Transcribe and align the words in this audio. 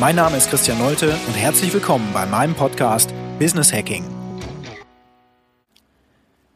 Mein 0.00 0.16
Name 0.16 0.38
ist 0.38 0.48
Christian 0.48 0.78
Nolte 0.78 1.14
und 1.26 1.34
herzlich 1.34 1.74
willkommen 1.74 2.08
bei 2.14 2.24
meinem 2.24 2.54
Podcast 2.54 3.12
Business 3.38 3.70
Hacking. 3.70 4.02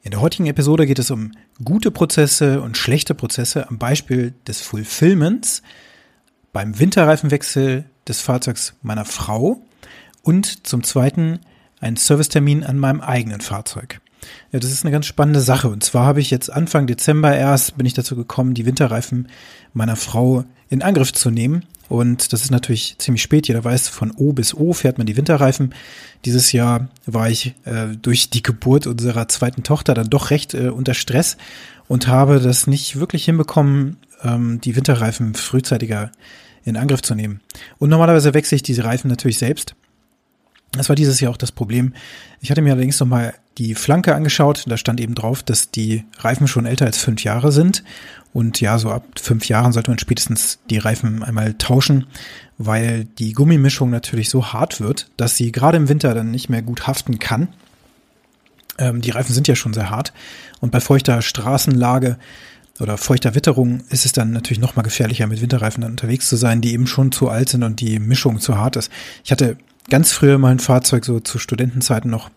In 0.03 0.13
der 0.13 0.23
heutigen 0.23 0.47
Episode 0.47 0.87
geht 0.87 0.99
es 0.99 1.11
um 1.11 1.33
gute 1.63 1.91
Prozesse 1.91 2.63
und 2.63 2.79
schlechte 2.79 3.15
Prozesse 3.15 3.69
am 3.69 3.77
Beispiel 3.77 4.33
des 4.47 4.63
Fulfillments 4.63 5.63
beim 6.55 6.81
Winterreifenwechsel 6.81 7.85
des 8.09 8.23
Fahrzeugs 8.23 8.77
meiner 8.81 9.05
Frau 9.05 9.61
und 10.23 10.67
zum 10.67 10.83
zweiten 10.83 11.41
einen 11.81 11.97
Servicetermin 11.97 12.65
an 12.65 12.79
meinem 12.79 13.03
eigenen 13.03 13.43
Fahrzeug. 13.43 14.01
Ja, 14.53 14.59
das 14.59 14.71
ist 14.71 14.85
eine 14.85 14.93
ganz 14.93 15.05
spannende 15.05 15.43
Sache. 15.43 15.69
Und 15.69 15.85
zwar 15.85 16.07
habe 16.07 16.23
ich 16.23 16.31
jetzt 16.31 16.51
Anfang 16.51 16.87
Dezember 16.87 17.37
erst 17.37 17.77
bin 17.77 17.85
ich 17.85 17.93
dazu 17.93 18.17
gekommen, 18.17 18.55
die 18.55 18.65
Winterreifen 18.65 19.29
meiner 19.75 19.97
Frau 19.97 20.45
in 20.71 20.81
Angriff 20.81 21.13
zu 21.13 21.31
nehmen. 21.31 21.67
Und 21.89 22.33
das 22.33 22.43
ist 22.43 22.51
natürlich 22.51 22.97
ziemlich 22.99 23.23
spät. 23.23 23.49
Jeder 23.49 23.63
weiß, 23.63 23.89
von 23.89 24.11
O 24.13 24.33
bis 24.33 24.55
O 24.55 24.73
fährt 24.73 24.99
man 24.99 25.07
die 25.07 25.17
Winterreifen. 25.17 25.75
Dieses 26.25 26.53
Jahr 26.53 26.89
war 27.07 27.29
ich 27.29 27.55
äh, 27.65 27.89
durch 28.01 28.31
die 28.31 28.43
Geburt 28.43 28.87
unserer 28.87 29.29
zweiten 29.29 29.63
Tochter 29.63 29.95
dann 29.95 30.09
doch 30.09 30.31
recht 30.31 30.55
äh, 30.55 30.69
unter 30.69 30.95
Stress 30.95 31.37
und 31.87 32.09
habe 32.09 32.41
das 32.41 32.67
nicht 32.67 32.99
wirklich 32.99 33.27
hinbekommen, 33.27 33.99
ähm, 34.23 34.61
die 34.61 34.77
Winterreifen 34.77 35.35
frühzeitiger 35.35 36.11
in 36.65 36.77
Angriff 36.77 37.03
zu 37.03 37.15
nehmen. 37.15 37.41
Und 37.79 37.91
normalerweise 37.91 38.33
wechsle 38.33 38.57
ich 38.57 38.63
diese 38.63 38.85
Reifen 38.85 39.09
natürlich 39.09 39.39
selbst. 39.39 39.75
Das 40.77 40.89
war 40.89 40.97
dieses 40.97 41.21
Jahr 41.21 41.33
auch 41.33 41.37
das 41.37 41.53
Problem. 41.53 41.95
Ich 42.41 42.51
hatte 42.51 42.63
mir 42.63 42.73
allerdings 42.73 42.99
nochmal 43.01 43.35
die 43.59 43.75
Flanke 43.75 44.15
angeschaut. 44.15 44.65
Da 44.67 44.77
stand 44.77 45.01
eben 45.01 45.15
drauf, 45.15 45.43
dass 45.43 45.71
die 45.71 46.05
Reifen 46.19 46.49
schon 46.49 46.67
älter 46.67 46.87
als 46.87 46.99
fünf 46.99 47.23
Jahre 47.23 47.53
sind. 47.53 47.85
Und 48.33 48.61
ja, 48.61 48.79
so 48.79 48.91
ab 48.91 49.05
fünf 49.17 49.49
Jahren 49.49 49.73
sollte 49.73 49.91
man 49.91 49.99
spätestens 49.99 50.59
die 50.69 50.79
Reifen 50.79 51.23
einmal 51.23 51.55
tauschen, 51.55 52.07
weil 52.59 53.05
die 53.05 53.33
Gummimischung 53.33 53.91
natürlich 53.91 54.29
so 54.29 54.53
hart 54.53 54.81
wird, 54.81 55.09
dass 55.17 55.37
sie 55.37 55.53
gerade 55.53 55.77
im 55.77 55.89
Winter 55.89 56.15
dann 56.15 56.33
nicht 56.33 56.49
mehr 56.49 56.63
gut 56.63 56.89
haften 56.89 57.21
kann. 57.21 57.49
Ähm, 58.79 59.01
die 59.01 59.11
Reifen 59.11 59.33
sind 59.33 59.47
ja 59.47 59.55
schon 59.55 59.73
sehr 59.73 59.91
hart. 59.91 60.13
Und 60.61 60.73
bei 60.73 60.81
feuchter 60.81 61.23
Straßenlage 61.23 62.19
oder 62.81 62.99
feuchter 62.99 63.37
Witterung 63.37 63.85
ist 63.91 64.05
es 64.05 64.13
dann 64.13 64.33
natürlich 64.33 64.61
noch 64.61 64.75
mal 64.75 64.83
gefährlicher, 64.83 65.29
mit 65.29 65.41
Winterreifen 65.41 65.83
dann 65.83 65.93
unterwegs 65.93 66.29
zu 66.29 66.35
sein, 66.35 66.61
die 66.61 66.73
eben 66.73 66.89
schon 66.89 67.13
zu 67.13 67.29
alt 67.29 67.51
sind 67.51 67.63
und 67.63 67.81
die 67.81 68.01
Mischung 68.01 68.41
zu 68.41 68.59
hart 68.59 68.75
ist. 68.75 68.91
Ich 69.23 69.31
hatte 69.31 69.57
ganz 69.91 70.13
früher 70.13 70.39
mal 70.39 70.53
ein 70.53 70.59
Fahrzeug, 70.59 71.05
so 71.05 71.21
zu 71.21 71.39
Studentenzeiten 71.39 72.11
noch, 72.11 72.31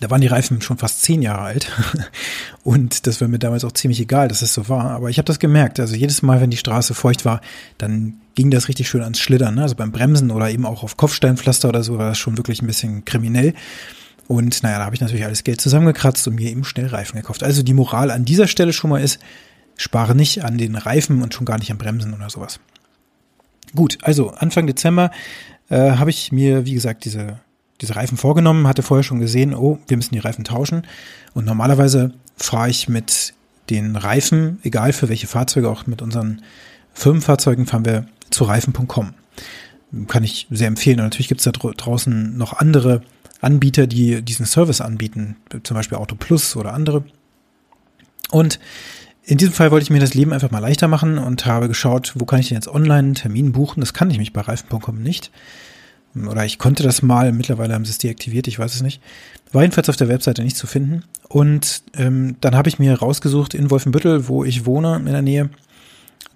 da 0.00 0.10
waren 0.10 0.20
die 0.20 0.26
Reifen 0.26 0.60
schon 0.60 0.76
fast 0.76 1.02
zehn 1.02 1.22
Jahre 1.22 1.40
alt. 1.40 1.72
Und 2.64 3.06
das 3.06 3.20
war 3.20 3.28
mir 3.28 3.38
damals 3.38 3.64
auch 3.64 3.72
ziemlich 3.72 4.00
egal, 4.00 4.28
dass 4.28 4.42
es 4.42 4.52
so 4.52 4.68
war. 4.68 4.90
Aber 4.90 5.08
ich 5.08 5.18
habe 5.18 5.26
das 5.26 5.38
gemerkt. 5.38 5.80
Also 5.80 5.94
jedes 5.94 6.22
Mal, 6.22 6.40
wenn 6.40 6.50
die 6.50 6.58
Straße 6.58 6.92
feucht 6.92 7.24
war, 7.24 7.40
dann 7.78 8.20
ging 8.34 8.50
das 8.50 8.68
richtig 8.68 8.88
schön 8.88 9.02
ans 9.02 9.20
Schlittern. 9.20 9.54
Ne? 9.54 9.62
Also 9.62 9.74
beim 9.74 9.92
Bremsen 9.92 10.30
oder 10.30 10.50
eben 10.50 10.66
auch 10.66 10.82
auf 10.82 10.98
Kopfsteinpflaster 10.98 11.70
oder 11.70 11.82
so 11.82 11.98
war 11.98 12.10
das 12.10 12.18
schon 12.18 12.36
wirklich 12.36 12.60
ein 12.60 12.66
bisschen 12.66 13.06
kriminell. 13.06 13.54
Und 14.28 14.62
naja, 14.62 14.78
da 14.78 14.84
habe 14.84 14.94
ich 14.94 15.00
natürlich 15.00 15.24
alles 15.24 15.44
Geld 15.44 15.60
zusammengekratzt 15.60 16.26
und 16.28 16.34
mir 16.34 16.50
eben 16.50 16.64
schnell 16.64 16.88
Reifen 16.88 17.16
gekauft. 17.16 17.42
Also 17.42 17.62
die 17.62 17.74
Moral 17.74 18.10
an 18.10 18.24
dieser 18.24 18.48
Stelle 18.48 18.72
schon 18.72 18.90
mal 18.90 19.02
ist, 19.02 19.18
spare 19.76 20.14
nicht 20.14 20.44
an 20.44 20.58
den 20.58 20.74
Reifen 20.74 21.22
und 21.22 21.32
schon 21.32 21.46
gar 21.46 21.58
nicht 21.58 21.70
am 21.70 21.78
Bremsen 21.78 22.12
oder 22.12 22.28
sowas. 22.28 22.60
Gut, 23.74 23.98
also 24.02 24.30
Anfang 24.30 24.66
Dezember 24.66 25.10
äh, 25.68 25.92
habe 25.92 26.10
ich 26.10 26.32
mir, 26.32 26.66
wie 26.66 26.74
gesagt, 26.74 27.04
diese 27.04 27.38
diese 27.80 27.96
Reifen 27.96 28.16
vorgenommen, 28.16 28.66
hatte 28.66 28.82
vorher 28.82 29.04
schon 29.04 29.20
gesehen, 29.20 29.54
oh, 29.54 29.78
wir 29.86 29.96
müssen 29.96 30.14
die 30.14 30.20
Reifen 30.20 30.44
tauschen. 30.44 30.86
Und 31.34 31.44
normalerweise 31.44 32.12
fahre 32.36 32.70
ich 32.70 32.88
mit 32.88 33.34
den 33.70 33.96
Reifen, 33.96 34.60
egal 34.62 34.92
für 34.92 35.08
welche 35.08 35.26
Fahrzeuge, 35.26 35.68
auch 35.68 35.86
mit 35.86 36.02
unseren 36.02 36.42
Firmenfahrzeugen, 36.94 37.66
fahren 37.66 37.84
wir 37.84 38.06
zu 38.30 38.44
reifen.com. 38.44 39.14
Kann 40.08 40.24
ich 40.24 40.46
sehr 40.50 40.68
empfehlen. 40.68 41.00
Und 41.00 41.06
natürlich 41.06 41.28
gibt 41.28 41.40
es 41.40 41.44
da 41.44 41.50
draußen 41.52 42.36
noch 42.36 42.54
andere 42.54 43.02
Anbieter, 43.40 43.86
die 43.86 44.22
diesen 44.22 44.46
Service 44.46 44.80
anbieten, 44.80 45.36
zum 45.62 45.74
Beispiel 45.74 45.98
Auto 45.98 46.16
Plus 46.16 46.56
oder 46.56 46.72
andere. 46.72 47.04
Und 48.30 48.58
in 49.26 49.38
diesem 49.38 49.52
Fall 49.52 49.72
wollte 49.72 49.82
ich 49.82 49.90
mir 49.90 49.98
das 49.98 50.14
Leben 50.14 50.32
einfach 50.32 50.52
mal 50.52 50.60
leichter 50.60 50.86
machen 50.86 51.18
und 51.18 51.46
habe 51.46 51.66
geschaut, 51.66 52.12
wo 52.14 52.24
kann 52.24 52.38
ich 52.38 52.48
denn 52.48 52.56
jetzt 52.56 52.68
online 52.68 52.98
einen 52.98 53.14
Termin 53.14 53.50
buchen? 53.50 53.80
Das 53.80 53.92
kann 53.92 54.10
ich 54.10 54.18
mich 54.18 54.32
bei 54.32 54.40
reifen.com 54.40 55.02
nicht. 55.02 55.32
Oder 56.14 56.46
ich 56.46 56.58
konnte 56.58 56.84
das 56.84 57.02
mal, 57.02 57.32
mittlerweile 57.32 57.74
haben 57.74 57.84
sie 57.84 57.90
es 57.90 57.98
deaktiviert, 57.98 58.46
ich 58.46 58.58
weiß 58.58 58.74
es 58.74 58.82
nicht. 58.82 59.02
War 59.50 59.62
jedenfalls 59.62 59.88
auf 59.88 59.96
der 59.96 60.08
Webseite 60.08 60.44
nicht 60.44 60.56
zu 60.56 60.68
finden. 60.68 61.02
Und 61.28 61.82
ähm, 61.94 62.36
dann 62.40 62.54
habe 62.54 62.68
ich 62.68 62.78
mir 62.78 62.94
rausgesucht 62.94 63.52
in 63.52 63.68
Wolfenbüttel, 63.70 64.28
wo 64.28 64.44
ich 64.44 64.64
wohne, 64.64 64.96
in 64.96 65.06
der 65.06 65.22
Nähe, 65.22 65.50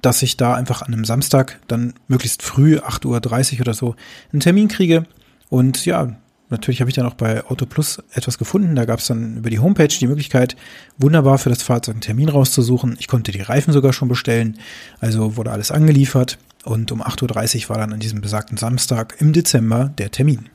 dass 0.03 0.23
ich 0.23 0.37
da 0.37 0.55
einfach 0.55 0.83
an 0.83 0.93
einem 0.93 1.05
Samstag 1.05 1.61
dann 1.69 1.95
möglichst 2.09 2.43
früh, 2.43 2.79
8.30 2.79 3.55
Uhr 3.55 3.61
oder 3.61 3.75
so, 3.75 3.95
einen 4.33 4.41
Termin 4.41 4.67
kriege. 4.67 5.05
Und 5.49 5.87
ja, 5.87 6.17
natürlich 6.51 6.81
habe 6.81 6.91
ich 6.91 6.97
dann 6.97 7.07
auch 7.07 7.15
bei 7.15 7.45
Auto 7.45 7.67
Plus 7.67 8.03
etwas 8.13 8.39
gefunden. 8.39 8.75
Da 8.75 8.85
gab 8.85 8.99
es 8.99 9.07
dann 9.07 9.39
über 9.39 9.51
die 9.51 9.59
Homepage 9.59 9.89
die 9.89 10.07
Möglichkeit, 10.07 10.57
wunderbar 10.99 11.39
für 11.39 11.51
das 11.51 11.63
Fahrzeug 11.63 11.95
einen 11.95 12.01
Termin 12.03 12.29
rauszusuchen. 12.29 12.97
Ich 12.99 13.09
konnte 13.09 13.33
die 13.33 13.41
Reifen 13.41 13.73
sogar 13.73 13.93
schon 13.93 14.09
bestellen. 14.09 14.59
Also 15.01 15.37
wurde 15.37 15.53
alles 15.53 15.71
angeliefert. 15.71 16.39
Und 16.65 16.93
um 16.93 17.03
8.30 17.03 17.65
Uhr 17.65 17.69
war 17.71 17.79
dann 17.79 17.93
an 17.93 18.01
diesem 18.01 18.21
besagten 18.21 18.59
Samstag 18.59 19.17
im 19.19 19.33
Dezember 19.33 19.93
der 19.97 20.11
Termin. 20.11 20.49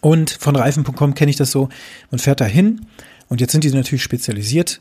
Und 0.00 0.30
von 0.30 0.56
Reifen.com 0.56 1.14
kenne 1.14 1.30
ich 1.30 1.36
das 1.36 1.52
so, 1.52 1.68
man 2.10 2.18
fährt 2.18 2.40
da 2.40 2.44
hin 2.44 2.86
und 3.28 3.40
jetzt 3.40 3.52
sind 3.52 3.62
die 3.62 3.70
natürlich 3.70 4.02
spezialisiert. 4.02 4.80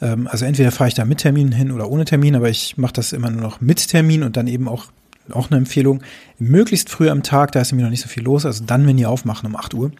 Ähm, 0.00 0.28
also 0.30 0.44
entweder 0.44 0.70
fahre 0.70 0.88
ich 0.88 0.94
da 0.94 1.06
mit 1.06 1.18
Termin 1.18 1.52
hin 1.52 1.72
oder 1.72 1.90
ohne 1.90 2.04
Termin, 2.04 2.36
aber 2.36 2.50
ich 2.50 2.76
mache 2.76 2.92
das 2.92 3.12
immer 3.12 3.30
nur 3.30 3.40
noch 3.40 3.62
mit 3.62 3.88
Termin 3.88 4.22
und 4.22 4.36
dann 4.36 4.46
eben 4.46 4.68
auch, 4.68 4.86
auch 5.32 5.50
eine 5.50 5.58
Empfehlung, 5.58 6.02
möglichst 6.38 6.90
früh 6.90 7.10
am 7.10 7.22
Tag, 7.22 7.52
da 7.52 7.60
ist 7.60 7.72
nämlich 7.72 7.84
noch 7.84 7.90
nicht 7.90 8.02
so 8.02 8.08
viel 8.08 8.22
los, 8.22 8.46
also 8.46 8.64
dann, 8.64 8.86
wenn 8.86 8.96
die 8.96 9.06
aufmachen 9.06 9.46
um 9.46 9.56
8 9.56 9.74
Uhr, 9.74 9.92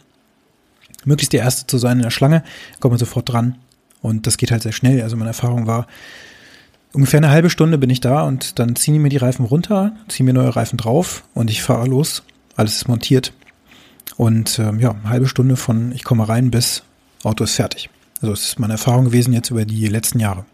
möglichst 1.04 1.32
der 1.32 1.40
Erste 1.40 1.66
zu 1.66 1.78
sein 1.78 1.98
in 1.98 2.02
der 2.02 2.10
Schlange, 2.10 2.42
kommt 2.80 2.92
man 2.92 2.98
sofort 2.98 3.30
dran. 3.30 3.56
Und 4.00 4.26
das 4.26 4.36
geht 4.36 4.50
halt 4.50 4.62
sehr 4.62 4.72
schnell. 4.72 5.02
Also 5.02 5.16
meine 5.16 5.30
Erfahrung 5.30 5.66
war, 5.66 5.86
ungefähr 6.92 7.18
eine 7.18 7.30
halbe 7.30 7.50
Stunde 7.50 7.78
bin 7.78 7.90
ich 7.90 8.00
da 8.00 8.22
und 8.22 8.58
dann 8.58 8.76
ziehen 8.76 8.94
die 8.94 9.00
mir 9.00 9.08
die 9.08 9.16
Reifen 9.16 9.44
runter, 9.44 9.92
ziehen 10.08 10.26
mir 10.26 10.32
neue 10.32 10.54
Reifen 10.54 10.76
drauf 10.76 11.24
und 11.34 11.50
ich 11.50 11.62
fahre 11.62 11.86
los. 11.86 12.22
Alles 12.56 12.76
ist 12.76 12.88
montiert. 12.88 13.32
Und 14.16 14.58
ähm, 14.58 14.80
ja, 14.80 14.90
eine 14.90 15.08
halbe 15.08 15.28
Stunde 15.28 15.56
von 15.56 15.92
ich 15.92 16.04
komme 16.04 16.28
rein 16.28 16.50
bis 16.50 16.82
Auto 17.22 17.44
ist 17.44 17.54
fertig. 17.54 17.90
Also 18.20 18.32
das 18.32 18.42
ist 18.42 18.58
meine 18.58 18.74
Erfahrung 18.74 19.06
gewesen 19.06 19.32
jetzt 19.32 19.50
über 19.50 19.64
die 19.64 19.86
letzten 19.88 20.20
Jahre. 20.20 20.44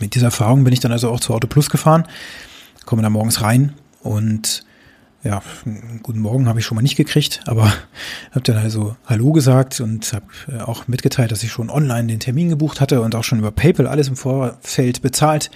Mit 0.00 0.14
dieser 0.14 0.26
Erfahrung 0.26 0.64
bin 0.64 0.72
ich 0.72 0.80
dann 0.80 0.92
also 0.92 1.10
auch 1.10 1.20
zu 1.20 1.34
Auto 1.34 1.46
Plus 1.46 1.70
gefahren, 1.70 2.04
komme 2.84 3.02
da 3.02 3.10
morgens 3.10 3.42
rein 3.42 3.72
und 4.02 4.64
ja, 5.24 5.42
guten 6.02 6.20
Morgen 6.20 6.48
habe 6.48 6.60
ich 6.60 6.66
schon 6.66 6.76
mal 6.76 6.82
nicht 6.82 6.96
gekriegt, 6.96 7.40
aber 7.46 7.72
habe 8.32 8.42
dann 8.42 8.58
also 8.58 8.94
Hallo 9.06 9.32
gesagt 9.32 9.80
und 9.80 10.12
habe 10.12 10.26
äh, 10.52 10.60
auch 10.60 10.86
mitgeteilt, 10.86 11.32
dass 11.32 11.42
ich 11.42 11.50
schon 11.50 11.70
online 11.70 12.08
den 12.08 12.20
Termin 12.20 12.50
gebucht 12.50 12.80
hatte 12.80 13.00
und 13.00 13.14
auch 13.14 13.24
schon 13.24 13.38
über 13.38 13.50
PayPal 13.50 13.86
alles 13.86 14.08
im 14.08 14.16
Vorfeld 14.16 15.00
bezahlt 15.00 15.50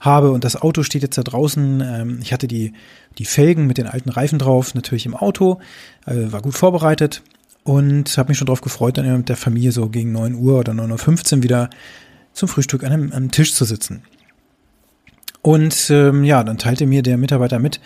habe 0.00 0.30
und 0.30 0.44
das 0.44 0.60
Auto 0.60 0.82
steht 0.82 1.02
jetzt 1.02 1.16
da 1.16 1.22
draußen. 1.22 1.80
Ähm, 1.80 2.18
ich 2.22 2.34
hatte 2.34 2.46
die, 2.46 2.74
die 3.16 3.24
Felgen 3.24 3.66
mit 3.66 3.78
den 3.78 3.86
alten 3.86 4.10
Reifen 4.10 4.38
drauf, 4.38 4.74
natürlich 4.74 5.06
im 5.06 5.16
Auto, 5.16 5.58
äh, 6.04 6.30
war 6.30 6.42
gut 6.42 6.54
vorbereitet 6.54 7.22
und 7.62 8.18
habe 8.18 8.28
mich 8.28 8.38
schon 8.38 8.46
darauf 8.46 8.60
gefreut, 8.60 8.98
dann 8.98 9.16
mit 9.16 9.30
der 9.30 9.36
Familie 9.36 9.72
so 9.72 9.88
gegen 9.88 10.12
9 10.12 10.34
Uhr 10.34 10.58
oder 10.58 10.72
9.15 10.72 11.36
Uhr 11.36 11.42
wieder 11.42 11.70
zum 12.34 12.48
Frühstück 12.48 12.84
an 12.84 12.92
einem, 12.92 13.12
einem 13.12 13.30
Tisch 13.30 13.54
zu 13.54 13.64
sitzen. 13.64 14.02
Und 15.44 15.90
ähm, 15.90 16.24
ja, 16.24 16.42
dann 16.42 16.56
teilte 16.56 16.86
mir 16.86 17.02
der 17.02 17.18
Mitarbeiter 17.18 17.58
mit, 17.58 17.78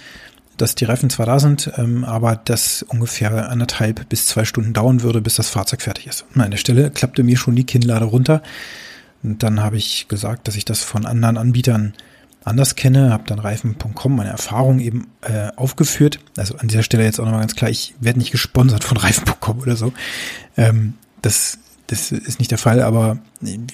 dass 0.58 0.76
die 0.76 0.84
Reifen 0.84 1.10
zwar 1.10 1.26
da 1.26 1.40
sind, 1.40 1.72
ähm, 1.76 2.04
aber 2.04 2.36
das 2.36 2.84
ungefähr 2.84 3.50
anderthalb 3.50 4.08
bis 4.08 4.28
zwei 4.28 4.44
Stunden 4.44 4.72
dauern 4.72 5.02
würde, 5.02 5.20
bis 5.20 5.34
das 5.34 5.48
Fahrzeug 5.48 5.82
fertig 5.82 6.06
ist. 6.06 6.24
Und 6.32 6.40
an 6.40 6.52
der 6.52 6.58
Stelle 6.58 6.88
klappte 6.92 7.24
mir 7.24 7.36
schon 7.36 7.56
die 7.56 7.66
Kinnlade 7.66 8.04
runter. 8.04 8.44
Und 9.24 9.42
dann 9.42 9.60
habe 9.60 9.76
ich 9.76 10.06
gesagt, 10.06 10.46
dass 10.46 10.54
ich 10.54 10.66
das 10.66 10.84
von 10.84 11.04
anderen 11.04 11.36
Anbietern 11.36 11.94
anders 12.44 12.76
kenne, 12.76 13.10
habe 13.10 13.24
dann 13.26 13.40
Reifen.com 13.40 14.14
meine 14.14 14.30
Erfahrung 14.30 14.78
eben 14.78 15.08
äh, 15.22 15.48
aufgeführt. 15.56 16.20
Also 16.36 16.56
an 16.58 16.68
dieser 16.68 16.84
Stelle 16.84 17.02
jetzt 17.02 17.18
auch 17.18 17.24
nochmal 17.24 17.40
ganz 17.40 17.56
klar, 17.56 17.72
ich 17.72 17.96
werde 17.98 18.20
nicht 18.20 18.30
gesponsert 18.30 18.84
von 18.84 18.96
Reifen.com 18.98 19.58
oder 19.58 19.74
so. 19.74 19.92
Ähm, 20.56 20.94
das, 21.22 21.58
das 21.88 22.12
ist 22.12 22.38
nicht 22.38 22.52
der 22.52 22.58
Fall, 22.58 22.82
aber 22.82 23.18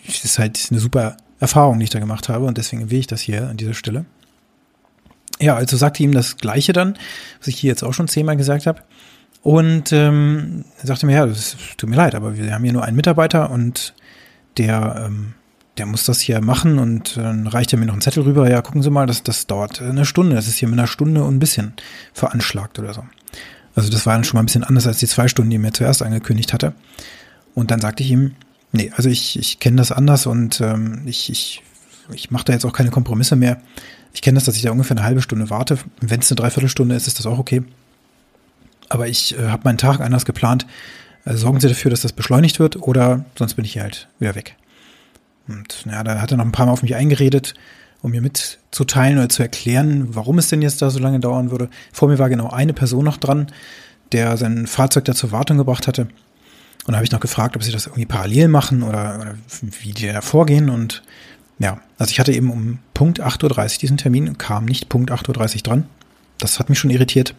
es 0.08 0.24
ist 0.24 0.38
halt 0.38 0.68
eine 0.70 0.80
super 0.80 1.18
Erfahrung, 1.44 1.78
die 1.78 1.84
ich 1.84 1.90
da 1.90 2.00
gemacht 2.00 2.28
habe 2.28 2.46
und 2.46 2.58
deswegen 2.58 2.82
erwähne 2.82 3.00
ich 3.00 3.06
das 3.06 3.20
hier 3.20 3.48
an 3.48 3.56
dieser 3.56 3.74
Stelle. 3.74 4.04
Ja, 5.40 5.56
also 5.56 5.76
sagte 5.76 6.02
ihm 6.02 6.12
das 6.12 6.36
Gleiche 6.36 6.72
dann, 6.72 6.96
was 7.38 7.48
ich 7.48 7.56
hier 7.56 7.68
jetzt 7.68 7.82
auch 7.82 7.92
schon 7.92 8.08
zehnmal 8.08 8.36
gesagt 8.36 8.66
habe. 8.66 8.82
Und 9.42 9.92
ähm, 9.92 10.64
sagte 10.82 11.04
mir, 11.04 11.14
ja, 11.14 11.26
das 11.26 11.56
tut 11.76 11.90
mir 11.90 11.96
leid, 11.96 12.14
aber 12.14 12.36
wir 12.36 12.54
haben 12.54 12.64
hier 12.64 12.72
nur 12.72 12.84
einen 12.84 12.96
Mitarbeiter 12.96 13.50
und 13.50 13.94
der, 14.56 15.04
ähm, 15.06 15.34
der 15.76 15.84
muss 15.84 16.04
das 16.04 16.20
hier 16.20 16.40
machen 16.40 16.78
und 16.78 17.18
dann 17.18 17.46
reicht 17.46 17.72
er 17.72 17.78
mir 17.78 17.84
noch 17.84 17.92
einen 17.92 18.00
Zettel 18.00 18.22
rüber. 18.22 18.48
Ja, 18.48 18.62
gucken 18.62 18.82
Sie 18.82 18.88
mal, 18.88 19.06
das, 19.06 19.22
das 19.22 19.46
dauert 19.46 19.82
eine 19.82 20.06
Stunde. 20.06 20.34
Das 20.34 20.48
ist 20.48 20.56
hier 20.56 20.68
mit 20.68 20.78
einer 20.78 20.88
Stunde 20.88 21.24
und 21.24 21.36
ein 21.36 21.40
bisschen 21.40 21.74
veranschlagt 22.14 22.78
oder 22.78 22.94
so. 22.94 23.04
Also 23.74 23.90
das 23.90 24.06
war 24.06 24.14
dann 24.14 24.24
schon 24.24 24.38
mal 24.38 24.42
ein 24.42 24.46
bisschen 24.46 24.64
anders 24.64 24.86
als 24.86 24.98
die 24.98 25.06
zwei 25.06 25.28
Stunden, 25.28 25.50
die 25.50 25.56
er 25.56 25.60
mir 25.60 25.72
zuerst 25.72 26.02
angekündigt 26.02 26.54
hatte. 26.54 26.72
Und 27.54 27.70
dann 27.70 27.80
sagte 27.80 28.02
ich 28.02 28.10
ihm, 28.10 28.36
nee, 28.74 28.92
also 28.94 29.08
ich, 29.08 29.38
ich 29.38 29.60
kenne 29.60 29.76
das 29.76 29.92
anders 29.92 30.26
und 30.26 30.60
ähm, 30.60 31.02
ich, 31.06 31.30
ich, 31.30 31.62
ich 32.12 32.30
mache 32.30 32.44
da 32.44 32.52
jetzt 32.52 32.66
auch 32.66 32.72
keine 32.72 32.90
Kompromisse 32.90 33.36
mehr. 33.36 33.60
Ich 34.12 34.20
kenne 34.20 34.36
das, 34.36 34.44
dass 34.44 34.56
ich 34.56 34.62
da 34.62 34.70
ungefähr 34.70 34.96
eine 34.96 35.06
halbe 35.06 35.22
Stunde 35.22 35.48
warte. 35.48 35.78
Wenn 36.00 36.20
es 36.20 36.30
eine 36.30 36.36
Dreiviertelstunde 36.36 36.94
ist, 36.94 37.06
ist 37.06 37.18
das 37.18 37.26
auch 37.26 37.38
okay. 37.38 37.62
Aber 38.88 39.08
ich 39.08 39.38
äh, 39.38 39.48
habe 39.48 39.62
meinen 39.64 39.78
Tag 39.78 40.00
anders 40.00 40.24
geplant. 40.24 40.66
Also 41.24 41.38
sorgen 41.38 41.60
Sie 41.60 41.68
dafür, 41.68 41.90
dass 41.90 42.02
das 42.02 42.12
beschleunigt 42.12 42.60
wird 42.60 42.76
oder 42.76 43.24
sonst 43.38 43.54
bin 43.54 43.64
ich 43.64 43.72
hier 43.72 43.82
halt 43.82 44.08
wieder 44.18 44.34
weg. 44.34 44.56
Und 45.48 45.84
ja, 45.86 46.04
da 46.04 46.20
hat 46.20 46.30
er 46.30 46.36
noch 46.36 46.44
ein 46.44 46.52
paar 46.52 46.66
Mal 46.66 46.72
auf 46.72 46.82
mich 46.82 46.94
eingeredet, 46.94 47.54
um 48.02 48.10
mir 48.10 48.20
mitzuteilen 48.20 49.18
oder 49.18 49.28
zu 49.28 49.42
erklären, 49.42 50.14
warum 50.14 50.38
es 50.38 50.48
denn 50.48 50.62
jetzt 50.62 50.82
da 50.82 50.90
so 50.90 50.98
lange 50.98 51.20
dauern 51.20 51.50
würde. 51.50 51.70
Vor 51.92 52.08
mir 52.08 52.18
war 52.18 52.28
genau 52.28 52.50
eine 52.50 52.72
Person 52.72 53.04
noch 53.04 53.16
dran, 53.16 53.46
der 54.12 54.36
sein 54.36 54.66
Fahrzeug 54.66 55.04
da 55.06 55.14
zur 55.14 55.32
Wartung 55.32 55.58
gebracht 55.58 55.88
hatte. 55.88 56.08
Und 56.86 56.92
da 56.92 56.96
habe 56.96 57.04
ich 57.04 57.12
noch 57.12 57.20
gefragt, 57.20 57.56
ob 57.56 57.62
sie 57.62 57.72
das 57.72 57.86
irgendwie 57.86 58.06
parallel 58.06 58.48
machen 58.48 58.82
oder, 58.82 59.18
oder 59.20 59.34
wie 59.60 59.92
die 59.92 60.06
da 60.06 60.20
vorgehen. 60.20 60.68
Und 60.68 61.02
ja, 61.58 61.80
also 61.98 62.10
ich 62.10 62.20
hatte 62.20 62.32
eben 62.32 62.50
um 62.50 62.78
Punkt 62.92 63.22
8.30 63.22 63.44
Uhr 63.44 63.78
diesen 63.80 63.96
Termin 63.96 64.28
und 64.28 64.38
kam 64.38 64.66
nicht 64.66 64.88
Punkt 64.88 65.10
8.30 65.10 65.56
Uhr 65.56 65.62
dran. 65.62 65.86
Das 66.38 66.58
hat 66.58 66.68
mich 66.68 66.78
schon 66.78 66.90
irritiert. 66.90 67.34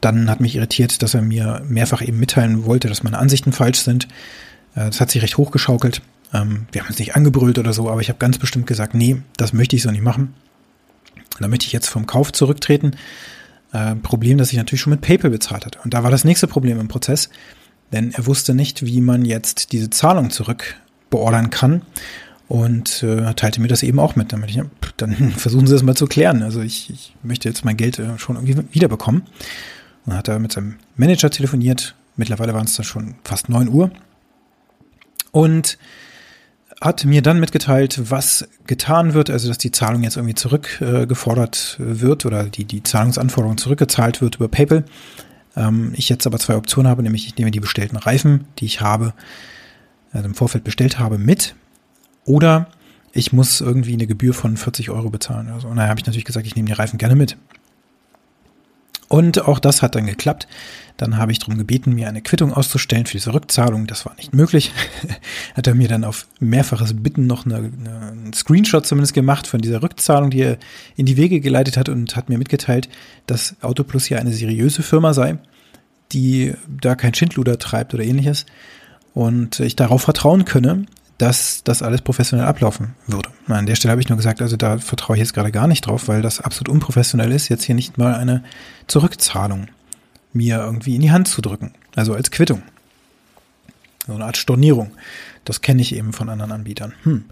Dann 0.00 0.30
hat 0.30 0.40
mich 0.40 0.56
irritiert, 0.56 1.02
dass 1.02 1.14
er 1.14 1.22
mir 1.22 1.62
mehrfach 1.66 2.02
eben 2.02 2.18
mitteilen 2.18 2.64
wollte, 2.64 2.88
dass 2.88 3.02
meine 3.02 3.18
Ansichten 3.18 3.52
falsch 3.52 3.80
sind. 3.80 4.04
Äh, 4.74 4.86
das 4.86 5.00
hat 5.00 5.10
sich 5.10 5.22
recht 5.22 5.36
hochgeschaukelt. 5.36 6.02
Ähm, 6.32 6.66
wir 6.72 6.82
haben 6.82 6.88
uns 6.88 6.98
nicht 6.98 7.16
angebrüllt 7.16 7.58
oder 7.58 7.72
so, 7.72 7.90
aber 7.90 8.00
ich 8.00 8.08
habe 8.08 8.18
ganz 8.18 8.38
bestimmt 8.38 8.66
gesagt, 8.66 8.94
nee, 8.94 9.22
das 9.36 9.52
möchte 9.52 9.76
ich 9.76 9.82
so 9.82 9.90
nicht 9.90 10.02
machen. 10.02 10.34
Da 11.40 11.48
möchte 11.48 11.66
ich 11.66 11.72
jetzt 11.72 11.88
vom 11.88 12.06
Kauf 12.06 12.32
zurücktreten. 12.32 12.92
Äh, 13.72 13.96
Problem, 13.96 14.38
dass 14.38 14.52
ich 14.52 14.58
natürlich 14.58 14.80
schon 14.80 14.92
mit 14.92 15.00
PayPal 15.00 15.30
bezahlt 15.30 15.66
hatte. 15.66 15.78
Und 15.82 15.94
da 15.94 16.02
war 16.02 16.10
das 16.10 16.24
nächste 16.24 16.46
Problem 16.46 16.78
im 16.78 16.88
Prozess, 16.88 17.30
denn 17.92 18.12
er 18.12 18.26
wusste 18.26 18.54
nicht, 18.54 18.84
wie 18.84 19.00
man 19.00 19.24
jetzt 19.24 19.72
diese 19.72 19.90
Zahlung 19.90 20.30
zurückbeordern 20.30 21.50
kann 21.50 21.82
und 22.48 23.02
äh, 23.02 23.32
teilte 23.34 23.60
mir 23.60 23.68
das 23.68 23.82
eben 23.82 23.98
auch 23.98 24.16
mit. 24.16 24.32
Damit 24.32 24.50
ich, 24.50 24.60
dann 24.96 25.14
versuchen 25.36 25.66
Sie 25.66 25.72
das 25.72 25.82
mal 25.82 25.96
zu 25.96 26.06
klären. 26.06 26.42
Also 26.42 26.60
ich, 26.60 26.90
ich 26.90 27.14
möchte 27.22 27.48
jetzt 27.48 27.64
mein 27.64 27.76
Geld 27.76 27.98
äh, 27.98 28.18
schon 28.18 28.36
irgendwie 28.36 28.74
wiederbekommen. 28.74 29.22
Und 29.22 30.10
dann 30.10 30.16
hat 30.16 30.28
er 30.28 30.38
mit 30.38 30.52
seinem 30.52 30.76
Manager 30.96 31.30
telefoniert. 31.30 31.94
Mittlerweile 32.16 32.52
waren 32.52 32.66
es 32.66 32.76
dann 32.76 32.84
schon 32.84 33.14
fast 33.24 33.48
neun 33.48 33.68
Uhr. 33.68 33.90
Und 35.30 35.78
hat 36.82 37.04
mir 37.04 37.22
dann 37.22 37.40
mitgeteilt, 37.40 38.10
was 38.10 38.48
getan 38.66 39.14
wird, 39.14 39.30
also 39.30 39.48
dass 39.48 39.56
die 39.56 39.70
Zahlung 39.70 40.02
jetzt 40.02 40.16
irgendwie 40.16 40.34
zurückgefordert 40.34 41.78
äh, 41.80 42.00
wird 42.00 42.26
oder 42.26 42.44
die, 42.44 42.64
die 42.64 42.82
Zahlungsanforderung 42.82 43.56
zurückgezahlt 43.56 44.20
wird 44.20 44.36
über 44.36 44.48
PayPal. 44.48 44.84
Ähm, 45.56 45.92
ich 45.96 46.08
jetzt 46.08 46.26
aber 46.26 46.38
zwei 46.38 46.56
Optionen 46.56 46.90
habe, 46.90 47.02
nämlich 47.02 47.26
ich 47.26 47.36
nehme 47.36 47.50
die 47.50 47.60
bestellten 47.60 47.96
Reifen, 47.96 48.46
die 48.58 48.66
ich 48.66 48.80
habe, 48.80 49.14
also 50.12 50.26
im 50.26 50.34
Vorfeld 50.34 50.64
bestellt 50.64 50.98
habe, 50.98 51.18
mit 51.18 51.54
oder 52.24 52.68
ich 53.12 53.32
muss 53.32 53.60
irgendwie 53.60 53.92
eine 53.92 54.06
Gebühr 54.06 54.32
von 54.32 54.56
40 54.56 54.90
Euro 54.90 55.10
bezahlen. 55.10 55.50
Also, 55.50 55.68
und 55.68 55.76
da 55.76 55.86
habe 55.86 56.00
ich 56.00 56.06
natürlich 56.06 56.24
gesagt, 56.24 56.46
ich 56.46 56.56
nehme 56.56 56.66
die 56.66 56.72
Reifen 56.72 56.98
gerne 56.98 57.14
mit. 57.14 57.36
Und 59.12 59.46
auch 59.46 59.58
das 59.58 59.82
hat 59.82 59.94
dann 59.94 60.06
geklappt. 60.06 60.48
Dann 60.96 61.18
habe 61.18 61.32
ich 61.32 61.38
darum 61.38 61.58
gebeten, 61.58 61.92
mir 61.92 62.08
eine 62.08 62.22
Quittung 62.22 62.50
auszustellen 62.50 63.04
für 63.04 63.12
diese 63.12 63.34
Rückzahlung. 63.34 63.86
Das 63.86 64.06
war 64.06 64.14
nicht 64.16 64.32
möglich. 64.32 64.72
hat 65.54 65.66
er 65.66 65.74
mir 65.74 65.86
dann 65.86 66.04
auf 66.04 66.26
mehrfaches 66.40 66.94
Bitten 66.96 67.26
noch 67.26 67.44
eine, 67.44 67.56
eine, 67.56 68.00
einen 68.06 68.32
Screenshot 68.32 68.86
zumindest 68.86 69.12
gemacht 69.12 69.46
von 69.46 69.60
dieser 69.60 69.82
Rückzahlung, 69.82 70.30
die 70.30 70.40
er 70.40 70.56
in 70.96 71.04
die 71.04 71.18
Wege 71.18 71.40
geleitet 71.40 71.76
hat 71.76 71.90
und 71.90 72.16
hat 72.16 72.30
mir 72.30 72.38
mitgeteilt, 72.38 72.88
dass 73.26 73.54
Autoplus 73.60 74.08
ja 74.08 74.16
eine 74.16 74.32
seriöse 74.32 74.82
Firma 74.82 75.12
sei, 75.12 75.36
die 76.12 76.54
da 76.66 76.94
kein 76.94 77.12
Schindluder 77.12 77.58
treibt 77.58 77.92
oder 77.92 78.04
ähnliches. 78.04 78.46
Und 79.12 79.60
ich 79.60 79.76
darauf 79.76 80.00
vertrauen 80.00 80.46
könne, 80.46 80.86
dass 81.22 81.62
das 81.62 81.82
alles 81.82 82.02
professionell 82.02 82.46
ablaufen 82.46 82.96
würde. 83.06 83.28
An 83.46 83.66
der 83.66 83.76
Stelle 83.76 83.92
habe 83.92 84.00
ich 84.00 84.08
nur 84.08 84.16
gesagt, 84.16 84.42
also 84.42 84.56
da 84.56 84.78
vertraue 84.78 85.14
ich 85.14 85.20
jetzt 85.20 85.34
gerade 85.34 85.52
gar 85.52 85.68
nicht 85.68 85.86
drauf, 85.86 86.08
weil 86.08 86.20
das 86.20 86.40
absolut 86.40 86.68
unprofessionell 86.68 87.30
ist, 87.30 87.48
jetzt 87.48 87.62
hier 87.62 87.76
nicht 87.76 87.96
mal 87.96 88.14
eine 88.14 88.42
Zurückzahlung 88.88 89.68
mir 90.32 90.56
irgendwie 90.56 90.96
in 90.96 91.00
die 91.00 91.12
Hand 91.12 91.28
zu 91.28 91.40
drücken. 91.40 91.74
Also 91.94 92.12
als 92.12 92.32
Quittung. 92.32 92.62
So 94.08 94.14
eine 94.14 94.24
Art 94.24 94.36
Stornierung. 94.36 94.90
Das 95.44 95.60
kenne 95.60 95.80
ich 95.80 95.94
eben 95.94 96.12
von 96.12 96.28
anderen 96.28 96.50
Anbietern. 96.50 96.92
Hm. 97.04 97.26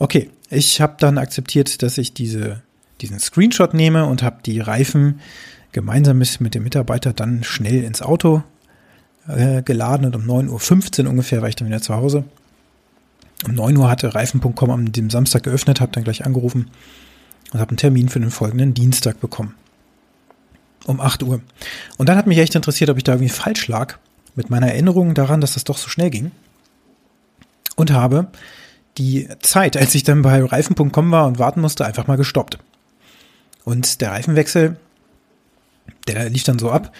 Okay, 0.00 0.28
ich 0.50 0.80
habe 0.80 0.96
dann 0.98 1.16
akzeptiert, 1.16 1.84
dass 1.84 1.98
ich 1.98 2.14
diese, 2.14 2.62
diesen 3.00 3.20
Screenshot 3.20 3.74
nehme 3.74 4.06
und 4.06 4.24
habe 4.24 4.38
die 4.44 4.58
Reifen 4.58 5.20
gemeinsam 5.70 6.18
mit 6.18 6.54
dem 6.56 6.64
Mitarbeiter 6.64 7.12
dann 7.12 7.44
schnell 7.44 7.84
ins 7.84 8.02
Auto 8.02 8.42
äh, 9.28 9.62
geladen 9.62 10.04
und 10.04 10.16
um 10.16 10.22
9.15 10.22 11.04
Uhr 11.04 11.10
ungefähr 11.10 11.42
war 11.42 11.48
ich 11.48 11.54
dann 11.54 11.68
wieder 11.68 11.80
zu 11.80 11.94
Hause 11.94 12.24
um 13.46 13.54
9 13.54 13.76
Uhr 13.76 13.88
hatte 13.88 14.14
Reifen.com 14.14 14.70
am 14.70 14.92
dem 14.92 15.10
Samstag 15.10 15.44
geöffnet, 15.44 15.80
habe 15.80 15.92
dann 15.92 16.04
gleich 16.04 16.24
angerufen 16.24 16.70
und 17.52 17.60
habe 17.60 17.70
einen 17.70 17.78
Termin 17.78 18.08
für 18.08 18.20
den 18.20 18.30
folgenden 18.30 18.74
Dienstag 18.74 19.20
bekommen. 19.20 19.54
Um 20.84 21.00
8 21.00 21.22
Uhr. 21.22 21.40
Und 21.96 22.08
dann 22.08 22.16
hat 22.16 22.26
mich 22.26 22.38
echt 22.38 22.54
interessiert, 22.54 22.90
ob 22.90 22.96
ich 22.96 23.04
da 23.04 23.12
irgendwie 23.12 23.32
falsch 23.32 23.68
lag 23.68 23.98
mit 24.34 24.50
meiner 24.50 24.68
Erinnerung 24.68 25.14
daran, 25.14 25.40
dass 25.40 25.54
das 25.54 25.64
doch 25.64 25.78
so 25.78 25.88
schnell 25.88 26.10
ging. 26.10 26.30
Und 27.76 27.92
habe 27.92 28.28
die 28.98 29.28
Zeit, 29.40 29.76
als 29.76 29.94
ich 29.94 30.02
dann 30.02 30.22
bei 30.22 30.42
Reifen.com 30.42 31.10
war 31.10 31.26
und 31.26 31.38
warten 31.38 31.60
musste, 31.60 31.84
einfach 31.84 32.06
mal 32.06 32.16
gestoppt. 32.16 32.58
Und 33.64 34.00
der 34.00 34.12
Reifenwechsel, 34.12 34.76
der 36.08 36.30
lief 36.30 36.44
dann 36.44 36.58
so 36.58 36.70
ab. 36.70 36.92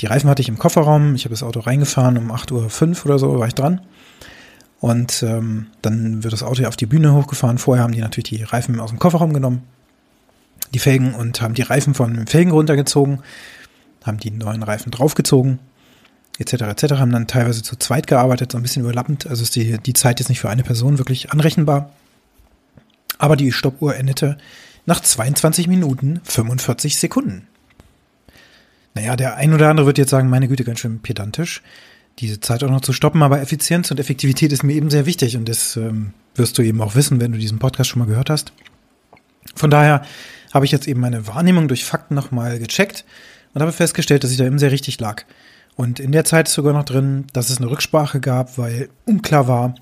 Die 0.00 0.06
Reifen 0.06 0.30
hatte 0.30 0.42
ich 0.42 0.48
im 0.48 0.58
Kofferraum, 0.58 1.14
ich 1.14 1.24
habe 1.24 1.34
das 1.34 1.42
Auto 1.42 1.60
reingefahren, 1.60 2.16
um 2.16 2.32
8.05 2.32 3.00
Uhr 3.00 3.06
oder 3.06 3.18
so 3.18 3.38
war 3.38 3.46
ich 3.46 3.54
dran. 3.54 3.80
Und 4.82 5.22
ähm, 5.22 5.68
dann 5.80 6.24
wird 6.24 6.32
das 6.32 6.42
Auto 6.42 6.62
ja 6.62 6.66
auf 6.66 6.74
die 6.74 6.86
Bühne 6.86 7.14
hochgefahren. 7.14 7.58
Vorher 7.58 7.84
haben 7.84 7.92
die 7.92 8.00
natürlich 8.00 8.30
die 8.30 8.42
Reifen 8.42 8.80
aus 8.80 8.90
dem 8.90 8.98
Kofferraum 8.98 9.32
genommen, 9.32 9.62
die 10.74 10.80
Felgen 10.80 11.14
und 11.14 11.40
haben 11.40 11.54
die 11.54 11.62
Reifen 11.62 11.94
von 11.94 12.12
den 12.14 12.26
Felgen 12.26 12.50
runtergezogen, 12.50 13.20
haben 14.02 14.18
die 14.18 14.32
neuen 14.32 14.64
Reifen 14.64 14.90
draufgezogen, 14.90 15.60
etc. 16.40 16.62
etc. 16.62 16.94
Haben 16.94 17.12
dann 17.12 17.28
teilweise 17.28 17.62
zu 17.62 17.76
zweit 17.76 18.08
gearbeitet, 18.08 18.50
so 18.50 18.58
ein 18.58 18.62
bisschen 18.62 18.82
überlappend. 18.82 19.28
Also 19.28 19.44
ist 19.44 19.54
die, 19.54 19.78
die 19.78 19.92
Zeit 19.92 20.18
jetzt 20.18 20.30
nicht 20.30 20.40
für 20.40 20.50
eine 20.50 20.64
Person 20.64 20.98
wirklich 20.98 21.30
anrechenbar. 21.30 21.92
Aber 23.18 23.36
die 23.36 23.52
Stoppuhr 23.52 23.94
endete 23.94 24.36
nach 24.84 24.98
22 24.98 25.68
Minuten 25.68 26.20
45 26.24 26.96
Sekunden. 26.96 27.46
Naja, 28.94 29.14
der 29.14 29.36
ein 29.36 29.54
oder 29.54 29.70
andere 29.70 29.86
wird 29.86 29.98
jetzt 29.98 30.10
sagen, 30.10 30.28
meine 30.28 30.48
Güte, 30.48 30.64
ganz 30.64 30.80
schön 30.80 30.98
pedantisch 30.98 31.62
diese 32.18 32.40
Zeit 32.40 32.62
auch 32.64 32.70
noch 32.70 32.80
zu 32.80 32.92
stoppen. 32.92 33.22
Aber 33.22 33.40
Effizienz 33.40 33.90
und 33.90 34.00
Effektivität 34.00 34.52
ist 34.52 34.62
mir 34.62 34.74
eben 34.74 34.90
sehr 34.90 35.06
wichtig 35.06 35.36
und 35.36 35.48
das 35.48 35.76
ähm, 35.76 36.12
wirst 36.34 36.58
du 36.58 36.62
eben 36.62 36.80
auch 36.80 36.94
wissen, 36.94 37.20
wenn 37.20 37.32
du 37.32 37.38
diesen 37.38 37.58
Podcast 37.58 37.90
schon 37.90 38.00
mal 38.00 38.08
gehört 38.08 38.30
hast. 38.30 38.52
Von 39.54 39.70
daher 39.70 40.02
habe 40.52 40.64
ich 40.64 40.72
jetzt 40.72 40.88
eben 40.88 41.00
meine 41.00 41.26
Wahrnehmung 41.26 41.68
durch 41.68 41.84
Fakten 41.84 42.14
nochmal 42.14 42.58
gecheckt 42.58 43.04
und 43.54 43.60
habe 43.60 43.72
festgestellt, 43.72 44.24
dass 44.24 44.30
ich 44.30 44.38
da 44.38 44.44
eben 44.44 44.58
sehr 44.58 44.72
richtig 44.72 45.00
lag. 45.00 45.24
Und 45.74 46.00
in 46.00 46.12
der 46.12 46.24
Zeit 46.24 46.48
ist 46.48 46.54
sogar 46.54 46.74
noch 46.74 46.84
drin, 46.84 47.26
dass 47.32 47.50
es 47.50 47.58
eine 47.58 47.70
Rücksprache 47.70 48.20
gab, 48.20 48.58
weil 48.58 48.88
unklar 49.06 49.48
war, 49.48 49.74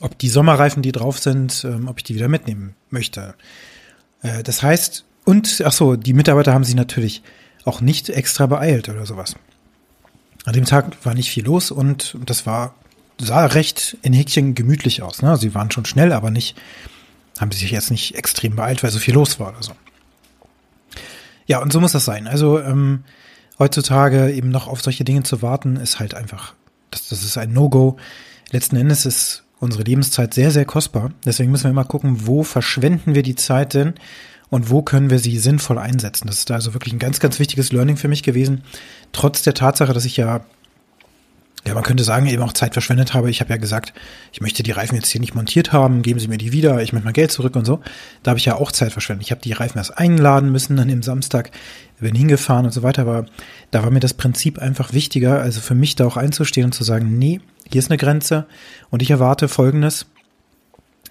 ob 0.00 0.18
die 0.18 0.28
Sommerreifen, 0.28 0.82
die 0.82 0.92
drauf 0.92 1.18
sind, 1.18 1.64
ähm, 1.64 1.88
ob 1.88 1.98
ich 1.98 2.04
die 2.04 2.14
wieder 2.14 2.28
mitnehmen 2.28 2.74
möchte. 2.90 3.34
Äh, 4.22 4.42
das 4.42 4.62
heißt, 4.62 5.04
und 5.24 5.62
ach 5.64 5.72
so, 5.72 5.96
die 5.96 6.12
Mitarbeiter 6.12 6.52
haben 6.52 6.64
sich 6.64 6.74
natürlich 6.74 7.22
auch 7.64 7.80
nicht 7.80 8.10
extra 8.10 8.46
beeilt 8.46 8.88
oder 8.88 9.06
sowas. 9.06 9.36
An 10.44 10.52
dem 10.52 10.64
Tag 10.64 11.04
war 11.04 11.14
nicht 11.14 11.30
viel 11.30 11.44
los 11.44 11.70
und 11.70 12.16
das 12.24 12.46
war, 12.46 12.74
sah 13.18 13.46
recht 13.46 13.96
in 14.02 14.12
Häkchen 14.12 14.54
gemütlich 14.54 15.02
aus. 15.02 15.22
Ne? 15.22 15.36
Sie 15.36 15.54
waren 15.54 15.70
schon 15.70 15.86
schnell, 15.86 16.12
aber 16.12 16.30
nicht, 16.30 16.56
haben 17.38 17.50
sich 17.50 17.70
jetzt 17.70 17.90
nicht 17.90 18.14
extrem 18.14 18.56
beeilt, 18.56 18.82
weil 18.82 18.90
so 18.90 18.98
viel 18.98 19.14
los 19.14 19.40
war 19.40 19.50
oder 19.50 19.62
so. 19.62 19.72
Ja, 21.46 21.60
und 21.60 21.72
so 21.72 21.80
muss 21.80 21.92
das 21.92 22.04
sein. 22.04 22.26
Also 22.26 22.60
ähm, 22.60 23.04
heutzutage 23.58 24.32
eben 24.32 24.50
noch 24.50 24.66
auf 24.66 24.82
solche 24.82 25.04
Dinge 25.04 25.22
zu 25.22 25.42
warten, 25.42 25.76
ist 25.76 25.98
halt 25.98 26.14
einfach, 26.14 26.54
das, 26.90 27.08
das 27.08 27.22
ist 27.22 27.38
ein 27.38 27.52
No-Go. 27.52 27.96
Letzten 28.50 28.76
Endes 28.76 29.06
ist 29.06 29.44
unsere 29.60 29.82
Lebenszeit 29.82 30.34
sehr, 30.34 30.50
sehr 30.50 30.64
kostbar. 30.64 31.10
Deswegen 31.24 31.50
müssen 31.50 31.64
wir 31.64 31.70
immer 31.70 31.84
gucken, 31.84 32.26
wo 32.26 32.42
verschwenden 32.42 33.14
wir 33.14 33.22
die 33.22 33.34
Zeit 33.34 33.74
denn 33.74 33.94
und 34.54 34.70
wo 34.70 34.82
können 34.82 35.10
wir 35.10 35.18
sie 35.18 35.36
sinnvoll 35.40 35.78
einsetzen. 35.78 36.28
Das 36.28 36.38
ist 36.38 36.50
also 36.52 36.74
wirklich 36.74 36.92
ein 36.92 37.00
ganz, 37.00 37.18
ganz 37.18 37.40
wichtiges 37.40 37.72
Learning 37.72 37.96
für 37.96 38.06
mich 38.06 38.22
gewesen. 38.22 38.62
Trotz 39.10 39.42
der 39.42 39.52
Tatsache, 39.52 39.92
dass 39.92 40.04
ich 40.04 40.16
ja 40.16 40.44
ja, 41.66 41.74
man 41.74 41.82
könnte 41.82 42.04
sagen, 42.04 42.26
eben 42.26 42.42
auch 42.42 42.52
Zeit 42.52 42.74
verschwendet 42.74 43.14
habe. 43.14 43.30
Ich 43.30 43.40
habe 43.40 43.50
ja 43.50 43.56
gesagt, 43.56 43.94
ich 44.32 44.42
möchte 44.42 44.62
die 44.62 44.70
Reifen 44.70 44.96
jetzt 44.96 45.08
hier 45.08 45.20
nicht 45.20 45.34
montiert 45.34 45.72
haben, 45.72 46.02
geben 46.02 46.20
Sie 46.20 46.28
mir 46.28 46.36
die 46.36 46.52
wieder, 46.52 46.82
ich 46.82 46.92
möchte 46.92 47.06
mein 47.06 47.14
Geld 47.14 47.32
zurück 47.32 47.56
und 47.56 47.64
so. 47.64 47.80
Da 48.22 48.32
habe 48.32 48.38
ich 48.38 48.44
ja 48.44 48.56
auch 48.56 48.70
Zeit 48.70 48.92
verschwendet. 48.92 49.24
Ich 49.24 49.30
habe 49.30 49.40
die 49.40 49.54
Reifen 49.54 49.78
erst 49.78 49.96
einladen 49.96 50.52
müssen, 50.52 50.76
dann 50.76 50.90
im 50.90 51.02
Samstag 51.02 51.50
bin 51.98 52.14
hingefahren 52.14 52.66
und 52.66 52.72
so 52.72 52.82
weiter. 52.82 53.02
Aber 53.02 53.26
da 53.70 53.82
war 53.82 53.90
mir 53.90 54.00
das 54.00 54.14
Prinzip 54.14 54.58
einfach 54.58 54.92
wichtiger, 54.92 55.40
also 55.40 55.60
für 55.60 55.74
mich 55.74 55.96
da 55.96 56.06
auch 56.06 56.18
einzustehen 56.18 56.66
und 56.66 56.72
zu 56.74 56.84
sagen, 56.84 57.18
nee, 57.18 57.40
hier 57.72 57.78
ist 57.78 57.90
eine 57.90 57.98
Grenze 57.98 58.46
und 58.90 59.00
ich 59.00 59.10
erwarte 59.10 59.48
Folgendes. 59.48 60.06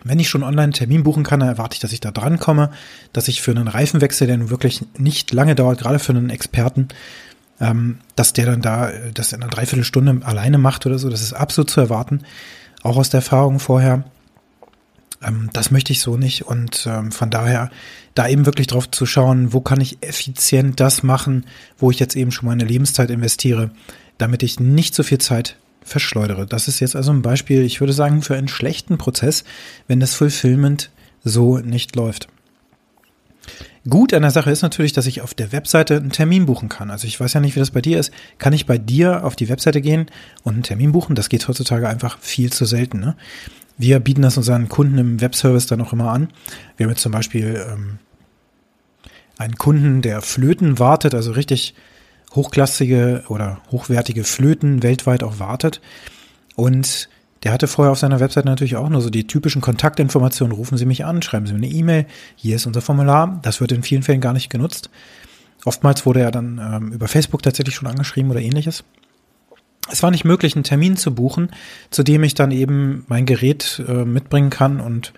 Wenn 0.04 0.20
ich 0.20 0.30
schon 0.30 0.44
online 0.44 0.64
einen 0.64 0.74
Termin 0.74 1.04
buchen 1.04 1.24
kann, 1.24 1.40
dann 1.40 1.50
erwarte 1.50 1.76
ich, 1.76 1.80
dass 1.80 1.94
ich 1.94 2.00
da 2.00 2.12
dran 2.12 2.40
komme, 2.40 2.72
dass 3.14 3.28
ich 3.28 3.42
für 3.42 3.52
einen 3.52 3.68
Reifenwechsel, 3.68 4.28
der 4.28 4.38
nun 4.38 4.50
wirklich 4.50 4.82
nicht 4.98 5.34
lange 5.34 5.56
dauert, 5.56 5.80
gerade 5.80 6.00
für 6.00 6.12
einen 6.12 6.30
Experten, 6.30 6.90
ähm, 7.60 8.00
dass 8.16 8.34
der 8.34 8.46
dann 8.46 8.62
da 8.62 8.92
das 9.14 9.34
in 9.34 9.42
einer 9.42 9.52
Dreiviertelstunde 9.52 10.26
alleine 10.26 10.58
macht 10.58 10.86
oder 10.86 11.00
so. 11.00 11.10
Das 11.10 11.22
ist 11.22 11.34
absolut 11.34 11.70
zu 11.70 11.80
erwarten, 11.80 12.22
auch 12.82 12.98
aus 12.98 13.10
der 13.10 13.20
Erfahrung 13.20 13.60
vorher. 13.60 14.04
Ähm, 15.24 15.50
das 15.54 15.72
möchte 15.72 15.94
ich 15.94 16.02
so 16.02 16.18
nicht 16.18 16.46
und 16.46 16.86
ähm, 16.88 17.12
von 17.12 17.30
daher 17.30 17.70
da 18.16 18.28
eben 18.28 18.46
wirklich 18.46 18.68
drauf 18.68 18.92
zu 18.92 19.06
schauen, 19.06 19.54
wo 19.54 19.62
kann 19.62 19.82
ich 19.82 19.98
effizient 20.02 20.80
das 20.80 21.04
machen, 21.04 21.46
wo 21.78 21.92
ich 21.92 22.00
jetzt 22.00 22.16
eben 22.16 22.32
schon 22.32 22.48
meine 22.48 22.66
Lebenszeit 22.66 23.10
investiere, 23.10 23.72
damit 24.18 24.44
ich 24.44 24.60
nicht 24.60 24.94
so 24.94 25.04
viel 25.04 25.18
Zeit 25.18 25.58
verschleudere. 25.84 26.46
Das 26.46 26.68
ist 26.68 26.80
jetzt 26.80 26.96
also 26.96 27.12
ein 27.12 27.22
Beispiel, 27.22 27.62
ich 27.62 27.80
würde 27.80 27.94
sagen, 27.94 28.22
für 28.22 28.36
einen 28.36 28.48
schlechten 28.48 28.98
Prozess, 28.98 29.44
wenn 29.88 30.00
das 30.00 30.16
Fulfillment 30.16 30.90
so 31.24 31.58
nicht 31.58 31.96
läuft. 31.96 32.28
Gut 33.90 34.14
an 34.14 34.22
der 34.22 34.32
Sache 34.32 34.50
ist 34.50 34.62
natürlich, 34.62 34.94
dass 34.94 35.08
ich 35.08 35.22
auf 35.22 35.34
der 35.34 35.52
Webseite 35.52 35.98
einen 35.98 36.12
Termin 36.12 36.46
buchen 36.46 36.70
kann. 36.70 36.90
Also 36.90 37.06
ich 37.06 37.20
weiß 37.20 37.34
ja 37.34 37.42
nicht, 37.42 37.56
wie 37.56 37.60
das 37.60 37.72
bei 37.72 37.82
dir 37.82 38.00
ist. 38.00 38.14
Kann 38.38 38.54
ich 38.54 38.66
bei 38.66 38.78
dir 38.78 39.26
auf 39.26 39.36
die 39.36 39.50
Webseite 39.50 39.82
gehen 39.82 40.06
und 40.44 40.54
einen 40.54 40.64
Termin 40.64 40.94
buchen? 40.94 41.16
Das 41.16 41.28
geht 41.28 41.46
heutzutage 41.48 41.90
einfach 41.90 42.18
viel 42.20 42.52
zu 42.52 42.64
selten. 42.64 43.02
Ne? 43.02 43.18
Wir 43.78 44.00
bieten 44.00 44.22
das 44.22 44.38
unseren 44.38 44.70
Kunden 44.70 44.98
im 44.98 45.20
Webservice 45.20 45.68
dann 45.68 45.82
auch 45.82 45.92
immer 45.92 46.12
an. 46.12 46.30
Wir 46.78 46.86
haben 46.86 46.92
jetzt 46.92 47.02
zum 47.02 47.12
Beispiel 47.12 47.62
ähm, 47.70 48.00
einen 49.38 49.58
Kunden, 49.58 50.02
der 50.02 50.22
Flöten 50.22 50.80
wartet, 50.80 51.14
also 51.14 51.32
richtig 51.32 51.76
hochklassige 52.34 53.24
oder 53.28 53.60
hochwertige 53.72 54.24
Flöten 54.24 54.84
weltweit 54.84 55.24
auch 55.24 55.40
wartet. 55.40 55.82
Und 56.56 57.10
der 57.44 57.52
hatte 57.52 57.68
vorher 57.68 57.92
auf 57.92 58.00
seiner 58.00 58.20
Website 58.20 58.46
natürlich 58.46 58.76
auch 58.76 58.90
nur 58.90 59.02
so 59.02 59.10
die 59.10 59.28
typischen 59.28 59.62
Kontaktinformationen. 59.62 60.56
Rufen 60.56 60.78
Sie 60.78 60.86
mich 60.86 61.06
an, 61.06 61.22
schreiben 61.22 61.46
Sie 61.46 61.54
mir 61.54 61.60
eine 61.60 61.68
E-Mail. 61.68 62.06
Hier 62.36 62.56
ist 62.56 62.66
unser 62.66 62.82
Formular. 62.82 63.40
Das 63.42 63.60
wird 63.60 63.72
in 63.74 63.84
vielen 63.84 64.04
Fällen 64.04 64.22
gar 64.22 64.34
nicht 64.34 64.50
genutzt. 64.50 64.90
Oftmals 65.66 66.06
wurde 66.06 66.22
er 66.22 66.32
dann 66.32 66.60
ähm, 66.60 66.92
über 66.92 67.08
Facebook 67.08 67.44
tatsächlich 67.44 67.76
schon 67.76 67.88
angeschrieben 67.88 68.32
oder 68.32 68.42
ähnliches. 68.42 68.84
Es 69.92 70.02
war 70.02 70.12
nicht 70.12 70.24
möglich, 70.24 70.56
einen 70.56 70.64
Termin 70.64 70.96
zu 70.96 71.14
buchen, 71.14 71.50
zu 71.90 72.04
dem 72.04 72.24
ich 72.24 72.34
dann 72.34 72.52
eben 72.52 73.04
mein 73.08 73.26
Gerät 73.26 73.84
äh, 73.88 74.06
mitbringen 74.06 74.50
kann 74.50 74.80
und 74.80 75.14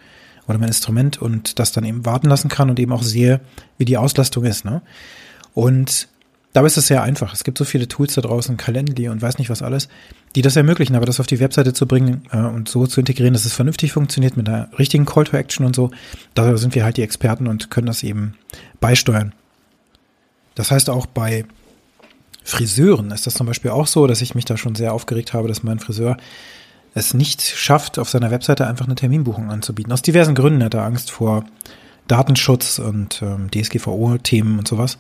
oder 0.48 0.60
mein 0.60 0.68
Instrument 0.68 1.20
und 1.20 1.60
das 1.60 1.72
dann 1.72 1.86
eben 1.86 2.06
warten 2.06 2.28
lassen 2.28 2.50
kann 2.50 2.70
und 2.70 2.80
eben 2.80 2.92
auch 2.92 3.02
sehe, 3.02 3.42
wie 3.78 3.86
die 3.86 3.98
Auslastung 3.98 4.46
ist. 4.46 4.66
Ne? 4.66 4.82
Und 5.54 6.08
Dabei 6.56 6.68
ist 6.68 6.78
es 6.78 6.88
sehr 6.88 7.04
einfach. 7.04 7.34
Es 7.34 7.44
gibt 7.44 7.58
so 7.58 7.66
viele 7.66 7.90
Tools 7.90 8.14
da 8.14 8.22
draußen, 8.22 8.56
Calendly 8.56 9.10
und 9.10 9.22
weiß 9.22 9.40
nicht 9.40 9.50
was 9.50 9.62
alles, 9.62 9.90
die 10.36 10.42
das 10.42 10.56
ermöglichen. 10.56 10.96
Aber 10.96 11.06
das 11.06 11.20
auf 11.20 11.28
die 11.28 11.42
Webseite 11.42 11.74
zu 11.74 11.86
bringen 11.86 12.24
äh, 12.32 12.38
und 12.38 12.70
so 12.70 12.88
zu 12.88 13.02
integrieren, 13.02 13.34
dass 13.34 13.44
es 13.44 13.52
vernünftig 13.52 13.92
funktioniert 13.92 14.38
mit 14.38 14.48
einer 14.48 14.70
richtigen 14.80 15.04
Call 15.04 15.26
to 15.26 15.36
Action 15.36 15.66
und 15.66 15.76
so, 15.76 15.92
da 16.34 16.56
sind 16.56 16.74
wir 16.74 16.86
halt 16.86 16.96
die 16.96 17.02
Experten 17.02 17.48
und 17.48 17.72
können 17.72 17.88
das 17.88 18.04
eben 18.04 18.36
beisteuern. 18.80 19.34
Das 20.56 20.72
heißt 20.72 20.90
auch 20.90 21.08
bei 21.08 21.44
Friseuren 22.46 23.12
ist 23.12 23.28
das 23.28 23.34
zum 23.34 23.48
Beispiel 23.48 23.72
auch 23.72 23.88
so, 23.88 24.08
dass 24.08 24.22
ich 24.22 24.34
mich 24.34 24.46
da 24.46 24.56
schon 24.56 24.76
sehr 24.76 24.94
aufgeregt 24.94 25.34
habe, 25.34 25.50
dass 25.50 25.62
mein 25.62 25.80
Friseur 25.80 26.16
es 26.94 27.14
nicht 27.14 27.42
schafft, 27.42 28.00
auf 28.00 28.08
seiner 28.08 28.32
Webseite 28.32 28.66
einfach 28.66 28.86
eine 28.86 28.96
Terminbuchung 28.96 29.52
anzubieten. 29.52 29.92
Aus 29.92 30.04
diversen 30.04 30.36
Gründen 30.36 30.64
hat 30.64 30.74
er 30.74 30.86
Angst 30.86 31.12
vor 31.12 31.44
Datenschutz 32.08 32.80
und 32.80 33.22
ähm, 33.22 33.52
DSGVO-Themen 33.52 34.58
und 34.58 34.70
sowas. 34.70 34.98